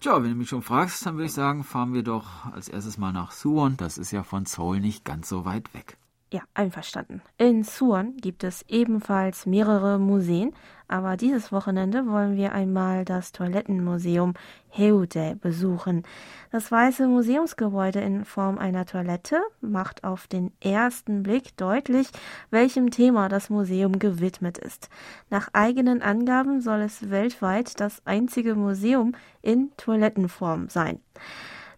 [0.00, 2.98] Tja, wenn du mich schon fragst, dann würde ich sagen, fahren wir doch als erstes
[2.98, 3.76] mal nach Suwon.
[3.76, 5.98] Das ist ja von Seoul nicht ganz so weit weg.
[6.34, 7.22] Ja, einverstanden.
[7.38, 10.52] In Suwon gibt es ebenfalls mehrere Museen,
[10.88, 14.34] aber dieses Wochenende wollen wir einmal das Toilettenmuseum
[14.76, 16.02] Heude besuchen.
[16.50, 22.08] Das weiße Museumsgebäude in Form einer Toilette macht auf den ersten Blick deutlich,
[22.50, 24.88] welchem Thema das Museum gewidmet ist.
[25.30, 30.98] Nach eigenen Angaben soll es weltweit das einzige Museum in Toilettenform sein.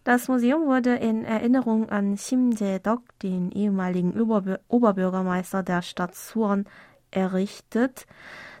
[0.07, 4.13] Das Museum wurde in Erinnerung an Sim Jae-dok, den ehemaligen
[4.69, 6.63] Oberbürgermeister der Stadt Suwon,
[7.11, 8.05] errichtet,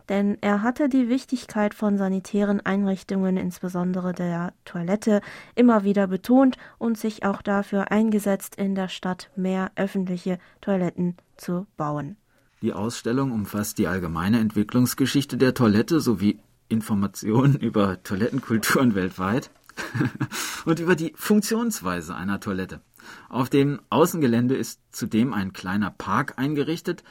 [0.09, 5.21] denn er hatte die Wichtigkeit von sanitären Einrichtungen, insbesondere der Toilette,
[5.55, 11.65] immer wieder betont und sich auch dafür eingesetzt, in der Stadt mehr öffentliche Toiletten zu
[11.77, 12.17] bauen.
[12.61, 19.49] Die Ausstellung umfasst die allgemeine Entwicklungsgeschichte der Toilette sowie Informationen über Toilettenkulturen weltweit.
[20.65, 22.81] und über die Funktionsweise einer Toilette.
[23.29, 27.03] Auf dem Außengelände ist zudem ein kleiner Park eingerichtet,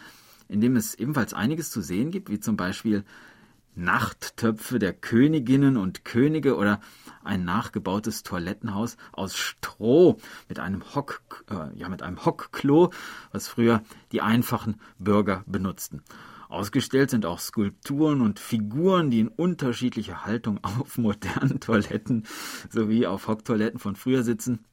[0.48, 3.04] in dem es ebenfalls einiges zu sehen gibt, wie zum Beispiel
[3.76, 6.80] Nachttöpfe der Königinnen und Könige oder
[7.22, 10.16] ein nachgebautes Toilettenhaus aus Stroh
[10.48, 12.90] mit einem Hock, äh, ja, mit einem Hockklo,
[13.32, 16.02] was früher die einfachen Bürger benutzten.
[16.48, 22.26] Ausgestellt sind auch Skulpturen und Figuren, die in unterschiedlicher Haltung auf modernen Toiletten
[22.70, 24.64] sowie auf Hocktoiletten von früher sitzen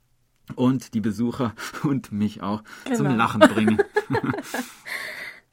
[0.55, 2.97] und die Besucher und mich auch genau.
[2.97, 3.81] zum Lachen bringen.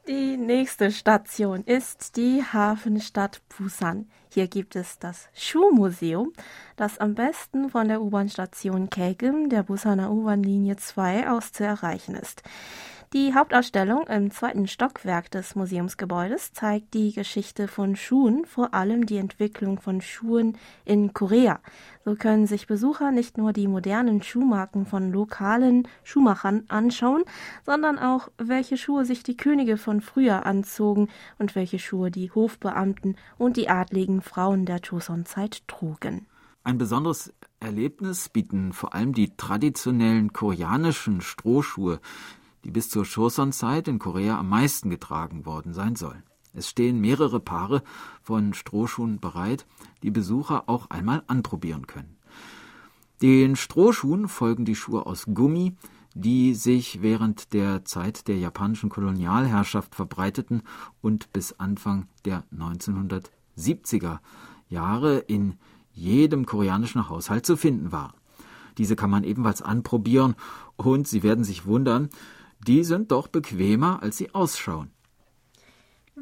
[0.09, 4.09] Die nächste Station ist die Hafenstadt Busan.
[4.33, 6.33] Hier gibt es das Schuhmuseum,
[6.75, 12.43] das am besten von der U-Bahn-Station Kaegum der Busaner U-Bahn-Linie 2 aus zu erreichen ist.
[13.13, 19.17] Die Hauptausstellung im zweiten Stockwerk des Museumsgebäudes zeigt die Geschichte von Schuhen, vor allem die
[19.17, 21.59] Entwicklung von Schuhen in Korea.
[22.05, 27.25] So können sich Besucher nicht nur die modernen Schuhmarken von lokalen Schuhmachern anschauen,
[27.67, 31.09] sondern auch, welche Schuhe sich die Könige von früher anzogen
[31.41, 36.29] und welche Schuhe die Hofbeamten und die adligen Frauen der Joseon-Zeit trugen.
[36.63, 42.01] Ein besonderes Erlebnis bieten vor allem die traditionellen koreanischen Strohschuhe,
[42.65, 46.23] die bis zur Choson-Zeit in Korea am meisten getragen worden sein sollen.
[46.53, 47.83] Es stehen mehrere Paare
[48.23, 49.67] von Strohschuhen bereit,
[50.03, 52.17] die Besucher auch einmal anprobieren können.
[53.23, 55.77] Den Strohschuhen folgen die Schuhe aus Gummi,
[56.15, 60.63] die sich während der Zeit der japanischen Kolonialherrschaft verbreiteten
[61.01, 64.19] und bis Anfang der 1970er
[64.69, 65.55] Jahre in
[65.93, 68.15] jedem koreanischen Haushalt zu finden waren.
[68.79, 70.35] Diese kann man ebenfalls anprobieren
[70.77, 72.09] und Sie werden sich wundern,
[72.67, 74.91] die sind doch bequemer, als sie ausschauen.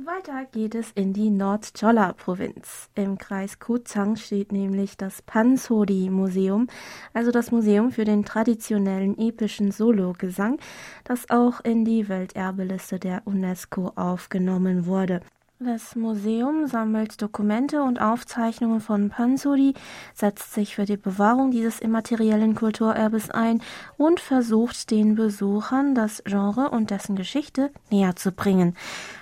[0.07, 2.89] Weiter geht es in die Nordcholla-Provinz.
[2.95, 6.69] Im Kreis Kuzang steht nämlich das Pansori-Museum,
[7.13, 10.59] also das Museum für den traditionellen epischen Solo-Gesang,
[11.05, 15.21] das auch in die Welterbeliste der UNESCO aufgenommen wurde.
[15.61, 19.75] Das Museum sammelt Dokumente und Aufzeichnungen von Pansori,
[20.15, 23.61] setzt sich für die Bewahrung dieses immateriellen Kulturerbes ein
[23.97, 28.77] und versucht den Besuchern das Genre und dessen Geschichte näher zu bringen.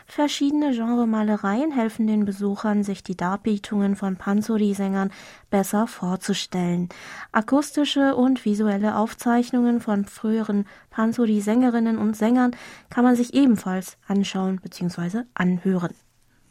[0.04, 5.12] Verschiedene Genremalereien helfen den Besuchern, sich die Darbietungen von Pansori-Sängern
[5.48, 6.90] besser vorzustellen.
[7.32, 12.54] Akustische und visuelle Aufzeichnungen von früheren Pansori-Sängerinnen und Sängern
[12.90, 15.22] kann man sich ebenfalls anschauen bzw.
[15.32, 15.94] anhören.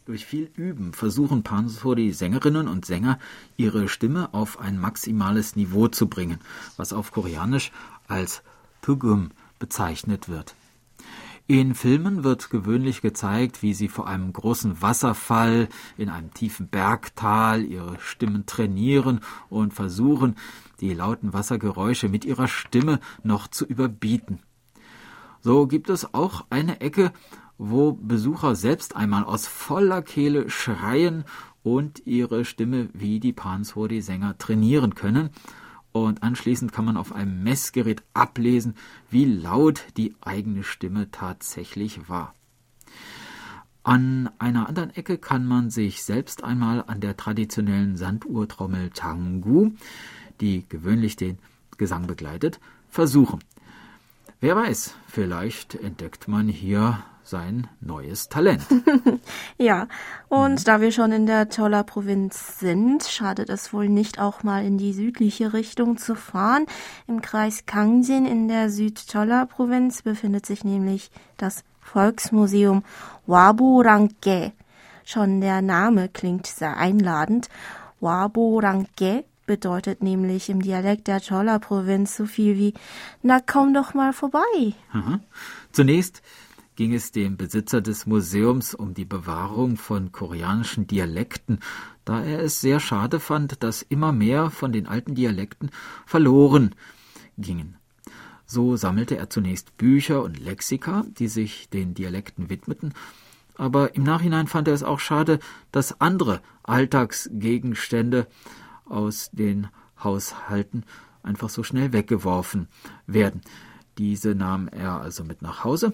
[0.06, 3.18] Durch viel Üben versuchen Pansori-Sängerinnen und Sänger,
[3.58, 6.38] ihre Stimme auf ein maximales Niveau zu bringen,
[6.78, 7.72] was auf Koreanisch
[8.08, 8.44] als
[8.84, 10.56] Tugum bezeichnet wird.
[11.48, 17.64] In Filmen wird gewöhnlich gezeigt, wie sie vor einem großen Wasserfall in einem tiefen Bergtal
[17.64, 20.36] ihre Stimmen trainieren und versuchen,
[20.82, 24.40] die lauten Wassergeräusche mit ihrer Stimme noch zu überbieten.
[25.42, 27.12] So gibt es auch eine Ecke,
[27.58, 31.24] wo Besucher selbst einmal aus voller Kehle schreien
[31.64, 35.30] und ihre Stimme wie die Pansori-Sänger trainieren können.
[35.92, 38.76] Und anschließend kann man auf einem Messgerät ablesen,
[39.10, 42.36] wie laut die eigene Stimme tatsächlich war.
[43.84, 49.72] An einer anderen Ecke kann man sich selbst einmal an der traditionellen Sanduhrtrommel Tangu,
[50.42, 51.38] die gewöhnlich den
[51.78, 53.40] Gesang begleitet, versuchen.
[54.40, 58.64] Wer weiß, vielleicht entdeckt man hier sein neues Talent.
[59.58, 59.88] ja,
[60.30, 60.64] und mhm.
[60.64, 64.94] da wir schon in der Cholla-Provinz sind, schadet es wohl nicht auch mal in die
[64.94, 66.66] südliche Richtung zu fahren.
[67.08, 72.84] Im Kreis Kangjin in der Süd-Cholla-Provinz befindet sich nämlich das Volksmuseum
[73.26, 74.54] Waborangge.
[75.04, 77.50] Schon der Name klingt sehr einladend.
[78.00, 82.74] Waborangge bedeutet nämlich im Dialekt der Cholla-Provinz so viel wie
[83.22, 84.74] Na komm doch mal vorbei.
[84.92, 85.20] Aha.
[85.72, 86.22] Zunächst
[86.76, 91.60] ging es dem Besitzer des Museums um die Bewahrung von koreanischen Dialekten,
[92.04, 95.72] da er es sehr schade fand, dass immer mehr von den alten Dialekten
[96.06, 96.76] verloren
[97.38, 97.78] gingen.
[98.46, 102.94] So sammelte er zunächst Bücher und Lexika, die sich den Dialekten widmeten,
[103.58, 105.40] aber im Nachhinein fand er es auch schade,
[105.72, 108.28] dass andere Alltagsgegenstände
[108.86, 109.68] aus den
[110.04, 110.84] Haushalten
[111.24, 112.68] einfach so schnell weggeworfen
[113.08, 113.42] werden.
[113.98, 115.94] Diese nahm er also mit nach Hause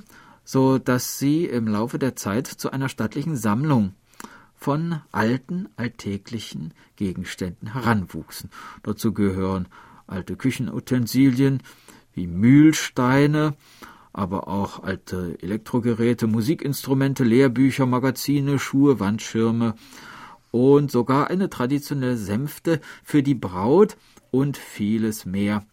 [0.52, 3.94] so dass sie im Laufe der Zeit zu einer stattlichen Sammlung
[4.54, 8.50] von alten, alltäglichen Gegenständen heranwuchsen.
[8.84, 9.70] Dazu gehören
[10.08, 11.64] alte Küchenutensilien
[12.14, 13.54] wie Mühlsteine,
[14.12, 19.76] aber auch alte Elektrogeräte, Musikinstrumente, Lehrbücher, Magazine, Schuhe, Wandschirme
[20.52, 23.96] und sogar eine traditionelle Sänfte für die Braut
[24.32, 25.64] und vieles mehr.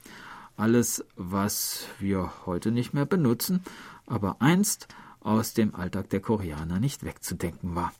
[0.58, 3.62] Alles, was wir heute nicht mehr benutzen,
[4.06, 4.88] aber einst
[5.20, 7.92] aus dem Alltag der Koreaner nicht wegzudenken war.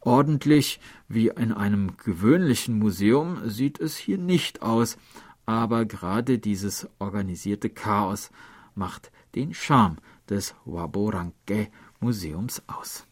[0.00, 4.98] Ordentlich wie in einem gewöhnlichen Museum sieht es hier nicht aus,
[5.46, 8.32] aber gerade dieses organisierte Chaos
[8.74, 9.98] macht den Charme
[10.28, 11.68] des Waboranke
[12.00, 13.07] Museums aus.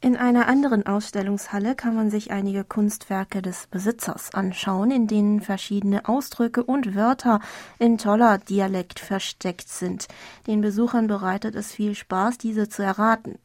[0.00, 6.08] In einer anderen Ausstellungshalle kann man sich einige Kunstwerke des Besitzers anschauen, in denen verschiedene
[6.08, 7.40] Ausdrücke und Wörter
[7.80, 10.06] in toller Dialekt versteckt sind.
[10.46, 13.40] Den Besuchern bereitet es viel Spaß, diese zu erraten.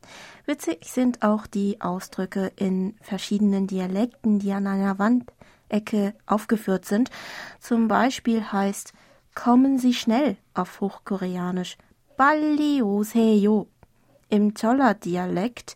[0.46, 7.10] Witzig sind auch die Ausdrücke in verschiedenen Dialekten, die an einer Wandecke aufgeführt sind.
[7.60, 8.94] Zum Beispiel heißt
[9.34, 11.78] Kommen Sie schnell auf Hochkoreanisch
[12.16, 12.84] Balli.
[14.30, 15.76] Im toller Dialekt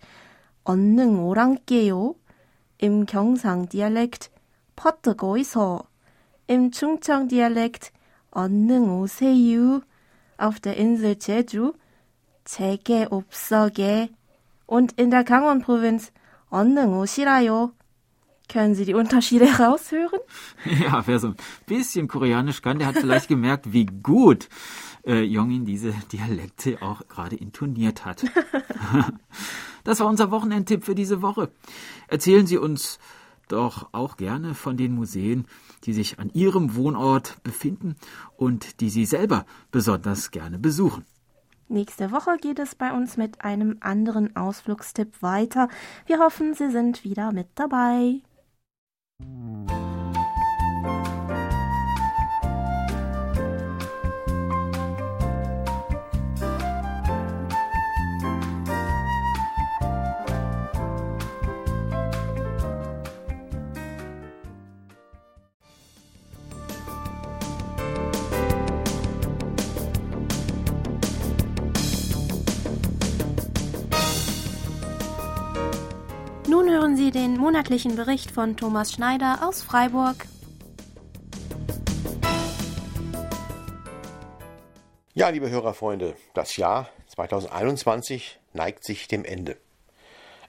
[0.66, 2.14] 얼른 오랑깨요.
[2.78, 4.30] Im 경상디alekt
[4.76, 5.84] 퍼뜨고 있어.
[6.49, 7.93] Im 충청디alekt
[8.30, 9.82] 얼른 오세요.
[10.38, 11.74] Auf der Insel Jeju
[12.45, 14.11] 제게 없어게.
[14.66, 16.12] Und in der Kangon-Provinz
[16.51, 17.72] 얼른 오시라요.
[18.49, 20.20] Können Sie die Unterschiede raushören?
[20.64, 21.36] Ja, wer so ein
[21.66, 24.49] bisschen Koreanisch kann, der hat vielleicht gemerkt, wie gut
[25.07, 28.24] äh, Jongin diese Dialekte auch gerade intoniert hat.
[29.88, 31.49] das war unser Wochenendtipp für diese Woche.
[32.09, 32.99] Erzählen Sie uns
[33.47, 35.47] doch auch gerne von den Museen,
[35.85, 37.95] die sich an Ihrem Wohnort befinden
[38.35, 41.05] und die Sie selber besonders gerne besuchen.
[41.69, 45.69] Nächste Woche geht es bei uns mit einem anderen Ausflugstipp weiter.
[46.05, 48.21] Wir hoffen, Sie sind wieder mit dabei.
[76.98, 80.26] Sie den monatlichen Bericht von Thomas Schneider aus Freiburg.
[85.14, 89.58] Ja, liebe Hörerfreunde, das Jahr 2021 neigt sich dem Ende.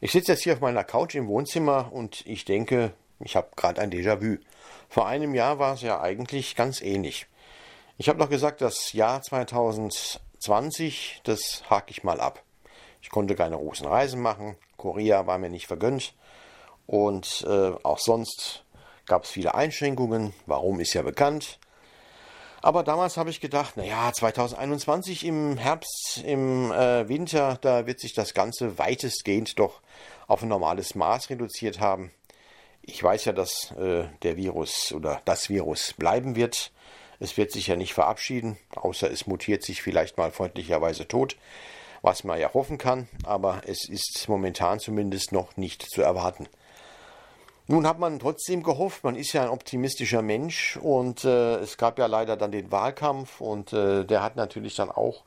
[0.00, 3.82] Ich sitze jetzt hier auf meiner Couch im Wohnzimmer und ich denke, ich habe gerade
[3.82, 4.38] ein Déjà-vu.
[4.88, 7.26] Vor einem Jahr war es ja eigentlich ganz ähnlich.
[7.98, 12.42] Ich habe noch gesagt, das Jahr 2020, das hake ich mal ab.
[13.02, 16.14] Ich konnte keine großen Reisen machen, Korea war mir nicht vergönnt
[16.88, 18.64] und äh, auch sonst
[19.04, 20.32] gab es viele Einschränkungen.
[20.46, 21.58] Warum ist ja bekannt.
[22.62, 28.14] Aber damals habe ich gedacht, naja, 2021 im Herbst, im äh, Winter, da wird sich
[28.14, 29.82] das Ganze weitestgehend doch
[30.26, 32.10] auf ein normales Maß reduziert haben.
[32.80, 36.72] Ich weiß ja, dass äh, der Virus oder das Virus bleiben wird.
[37.20, 41.36] Es wird sich ja nicht verabschieden, außer es mutiert sich vielleicht mal freundlicherweise tot,
[42.00, 46.48] was man ja hoffen kann, aber es ist momentan zumindest noch nicht zu erwarten.
[47.70, 51.98] Nun hat man trotzdem gehofft, man ist ja ein optimistischer Mensch und äh, es gab
[51.98, 55.24] ja leider dann den Wahlkampf und äh, der hat natürlich dann auch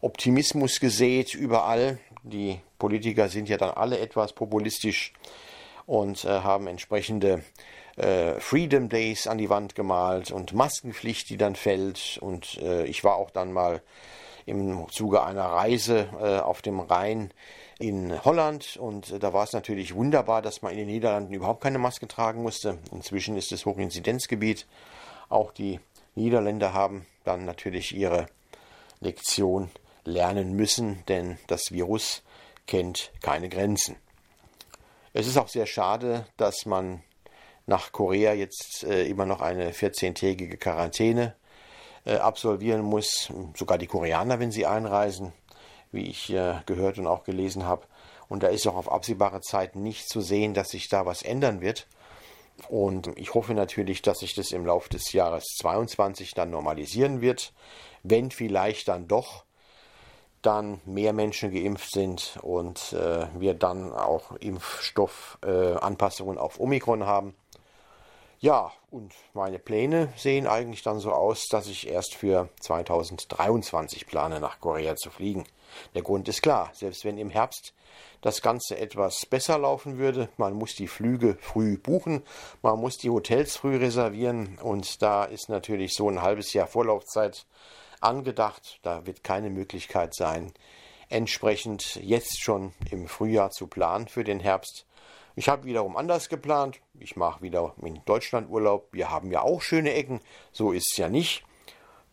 [0.00, 1.98] Optimismus gesät überall.
[2.22, 5.12] Die Politiker sind ja dann alle etwas populistisch
[5.84, 7.42] und äh, haben entsprechende
[7.96, 12.16] äh, Freedom Days an die Wand gemalt und Maskenpflicht, die dann fällt.
[12.22, 13.82] Und äh, ich war auch dann mal
[14.46, 17.34] im Zuge einer Reise äh, auf dem Rhein
[17.82, 21.62] in Holland und äh, da war es natürlich wunderbar, dass man in den Niederlanden überhaupt
[21.62, 22.78] keine Maske tragen musste.
[22.92, 24.66] Inzwischen ist es Hochinzidenzgebiet.
[25.28, 25.80] Auch die
[26.14, 28.28] Niederländer haben dann natürlich ihre
[29.00, 29.68] Lektion
[30.04, 32.22] lernen müssen, denn das Virus
[32.68, 33.96] kennt keine Grenzen.
[35.12, 37.02] Es ist auch sehr schade, dass man
[37.66, 41.34] nach Korea jetzt äh, immer noch eine 14-tägige Quarantäne
[42.04, 43.32] äh, absolvieren muss.
[43.56, 45.32] Sogar die Koreaner, wenn sie einreisen
[45.92, 47.86] wie ich äh, gehört und auch gelesen habe.
[48.28, 51.60] Und da ist auch auf absehbare Zeit nicht zu sehen, dass sich da was ändern
[51.60, 51.86] wird.
[52.68, 57.52] Und ich hoffe natürlich, dass sich das im Laufe des Jahres 22 dann normalisieren wird,
[58.02, 59.44] wenn vielleicht dann doch
[60.42, 67.34] dann mehr Menschen geimpft sind und äh, wir dann auch Impfstoffanpassungen äh, auf Omikron haben.
[68.42, 74.40] Ja, und meine Pläne sehen eigentlich dann so aus, dass ich erst für 2023 plane,
[74.40, 75.44] nach Korea zu fliegen.
[75.94, 77.72] Der Grund ist klar, selbst wenn im Herbst
[78.20, 82.24] das Ganze etwas besser laufen würde, man muss die Flüge früh buchen,
[82.62, 87.46] man muss die Hotels früh reservieren und da ist natürlich so ein halbes Jahr Vorlaufzeit
[88.00, 88.80] angedacht.
[88.82, 90.52] Da wird keine Möglichkeit sein,
[91.08, 94.84] entsprechend jetzt schon im Frühjahr zu planen für den Herbst.
[95.34, 96.80] Ich habe wiederum anders geplant.
[96.98, 98.88] Ich mache wieder in Deutschland Urlaub.
[98.92, 100.20] Wir haben ja auch schöne Ecken.
[100.52, 101.44] So ist es ja nicht.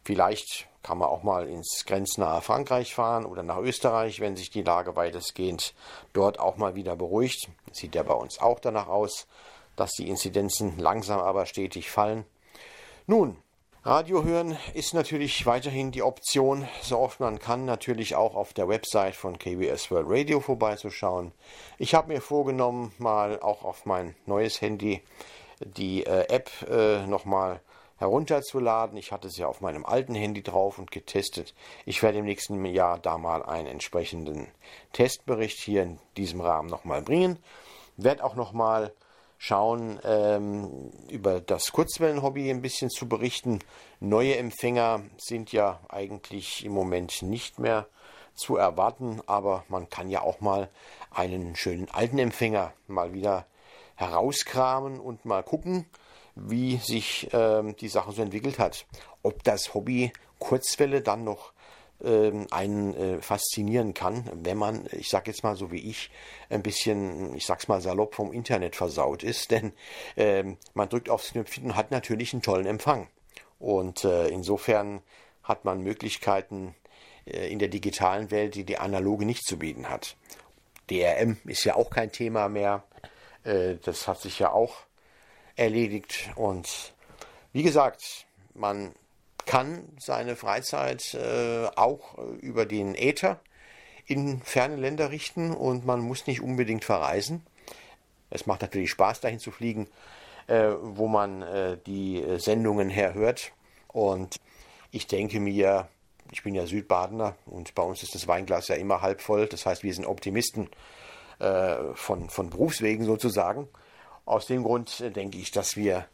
[0.03, 4.63] Vielleicht kann man auch mal ins grenznahe Frankreich fahren oder nach Österreich, wenn sich die
[4.63, 5.73] Lage weitestgehend
[6.13, 7.49] dort auch mal wieder beruhigt.
[7.71, 9.27] Sieht ja bei uns auch danach aus,
[9.75, 12.25] dass die Inzidenzen langsam aber stetig fallen.
[13.07, 13.37] Nun,
[13.85, 18.67] Radio hören ist natürlich weiterhin die Option, so oft man kann, natürlich auch auf der
[18.67, 21.31] Website von KBS World Radio vorbeizuschauen.
[21.77, 25.01] Ich habe mir vorgenommen, mal auch auf mein neues Handy
[25.61, 27.61] die äh, App äh, nochmal
[27.99, 28.97] herunterzuladen.
[28.97, 31.53] Ich hatte sie auf meinem alten Handy drauf und getestet.
[31.85, 34.47] Ich werde im nächsten Jahr da mal einen entsprechenden
[34.91, 37.39] Testbericht hier in diesem Rahmen nochmal bringen.
[37.95, 38.93] Werde auch nochmal
[39.39, 43.59] schauen, ähm, über das Kurzwellenhobby ein bisschen zu berichten.
[44.01, 47.87] Neue Empfänger sind ja eigentlich im Moment nicht mehr
[48.35, 50.69] zu erwarten, aber man kann ja auch mal
[51.09, 53.45] einen schönen alten Empfänger mal wieder
[53.95, 55.85] herauskramen und mal gucken,
[56.35, 58.85] wie sich ähm, die Sache so entwickelt hat.
[59.23, 61.53] Ob das Hobby Kurzwelle dann noch
[62.01, 66.09] einen äh, faszinieren kann, wenn man, ich sag jetzt mal so wie ich,
[66.49, 69.73] ein bisschen, ich sag's mal salopp vom Internet versaut ist, denn
[70.15, 73.07] ähm, man drückt aufs Knöpfchen und hat natürlich einen tollen Empfang.
[73.59, 75.01] Und äh, insofern
[75.43, 76.75] hat man Möglichkeiten
[77.25, 80.15] äh, in der digitalen Welt, die die analoge nicht zu bieten hat.
[80.89, 82.83] DRM ist ja auch kein Thema mehr.
[83.43, 84.75] Das hat sich ja auch
[85.55, 86.31] erledigt.
[86.35, 86.93] Und
[87.53, 88.93] wie gesagt, man
[89.49, 93.39] kann seine Freizeit äh, auch über den Äther
[94.05, 97.41] in ferne Länder richten und man muss nicht unbedingt verreisen.
[98.29, 99.87] Es macht natürlich Spaß, dahin zu fliegen,
[100.45, 103.51] äh, wo man äh, die Sendungen herhört.
[103.87, 104.35] Und
[104.91, 105.87] ich denke mir,
[106.31, 109.47] ich bin ja Südbadener und bei uns ist das Weinglas ja immer halb voll.
[109.47, 110.69] Das heißt, wir sind Optimisten
[111.39, 113.67] äh, von, von Berufswegen sozusagen.
[114.25, 116.05] Aus dem Grund äh, denke ich, dass wir,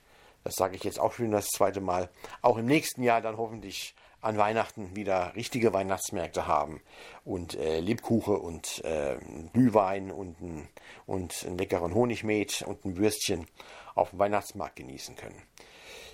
[0.46, 2.10] das sage ich jetzt auch schon das zweite Mal,
[2.44, 6.82] auch im nächsten Jahr dann hoffentlich an Weihnachten wieder richtige Weihnachtsmärkte haben
[7.24, 9.18] und äh, Lebkuche und äh,
[9.54, 10.70] Glühwein und, ein,
[11.08, 13.48] und einen leckeren Honigmet und ein Würstchen
[13.96, 15.42] auf dem Weihnachtsmarkt genießen können.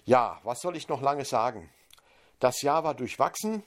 [0.05, 1.69] Ja, was soll ich noch lange sagen?
[2.39, 3.63] Das Jahr war durchwachsen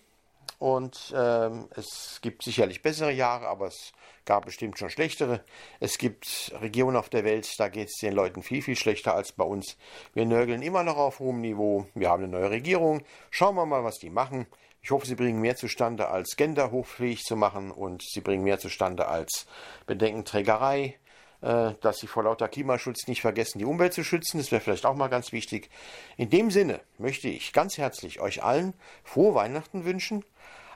[0.58, 3.92] und ähm, es gibt sicherlich bessere Jahre, aber es
[4.24, 5.44] gab bestimmt schon schlechtere.
[5.80, 9.32] Es gibt Regionen auf der Welt, da geht es den Leuten viel, viel schlechter als
[9.32, 9.76] bei uns.
[10.14, 11.86] Wir nörgeln immer noch auf hohem Niveau.
[11.94, 13.02] Wir haben eine neue Regierung.
[13.30, 14.46] Schauen wir mal, was die machen.
[14.82, 18.58] Ich hoffe, sie bringen mehr zustande, als Gender hochfähig zu machen und sie bringen mehr
[18.58, 19.46] zustande als
[19.86, 20.98] Bedenkenträgerei
[21.44, 24.38] dass sie vor lauter Klimaschutz nicht vergessen, die Umwelt zu schützen.
[24.38, 25.68] Das wäre vielleicht auch mal ganz wichtig.
[26.16, 28.72] In dem Sinne möchte ich ganz herzlich euch allen
[29.02, 30.24] frohe Weihnachten wünschen,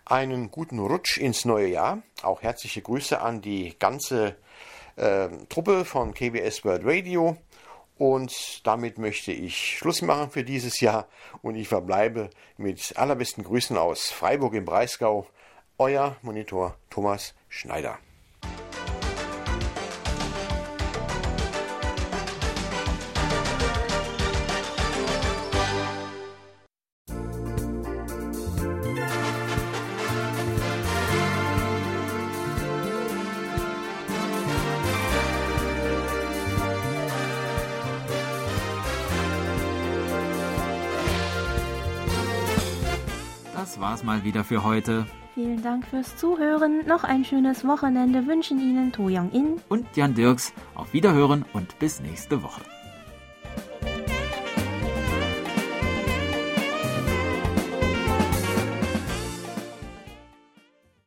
[0.05, 2.03] einen guten Rutsch ins neue Jahr.
[2.23, 4.37] Auch herzliche Grüße an die ganze
[4.97, 7.37] äh, Truppe von KBS World Radio.
[7.97, 11.09] Und damit möchte ich Schluss machen für dieses Jahr
[11.43, 15.27] und ich verbleibe mit allerbesten Grüßen aus Freiburg im Breisgau.
[15.79, 17.99] Euer Monitor Thomas Schneider.
[44.09, 45.05] Mal wieder für heute.
[45.35, 46.87] Vielen Dank fürs Zuhören.
[46.87, 50.55] Noch ein schönes Wochenende wünschen Ihnen To Young In und Jan Dirks.
[50.75, 52.63] Auf Wiederhören und bis nächste Woche.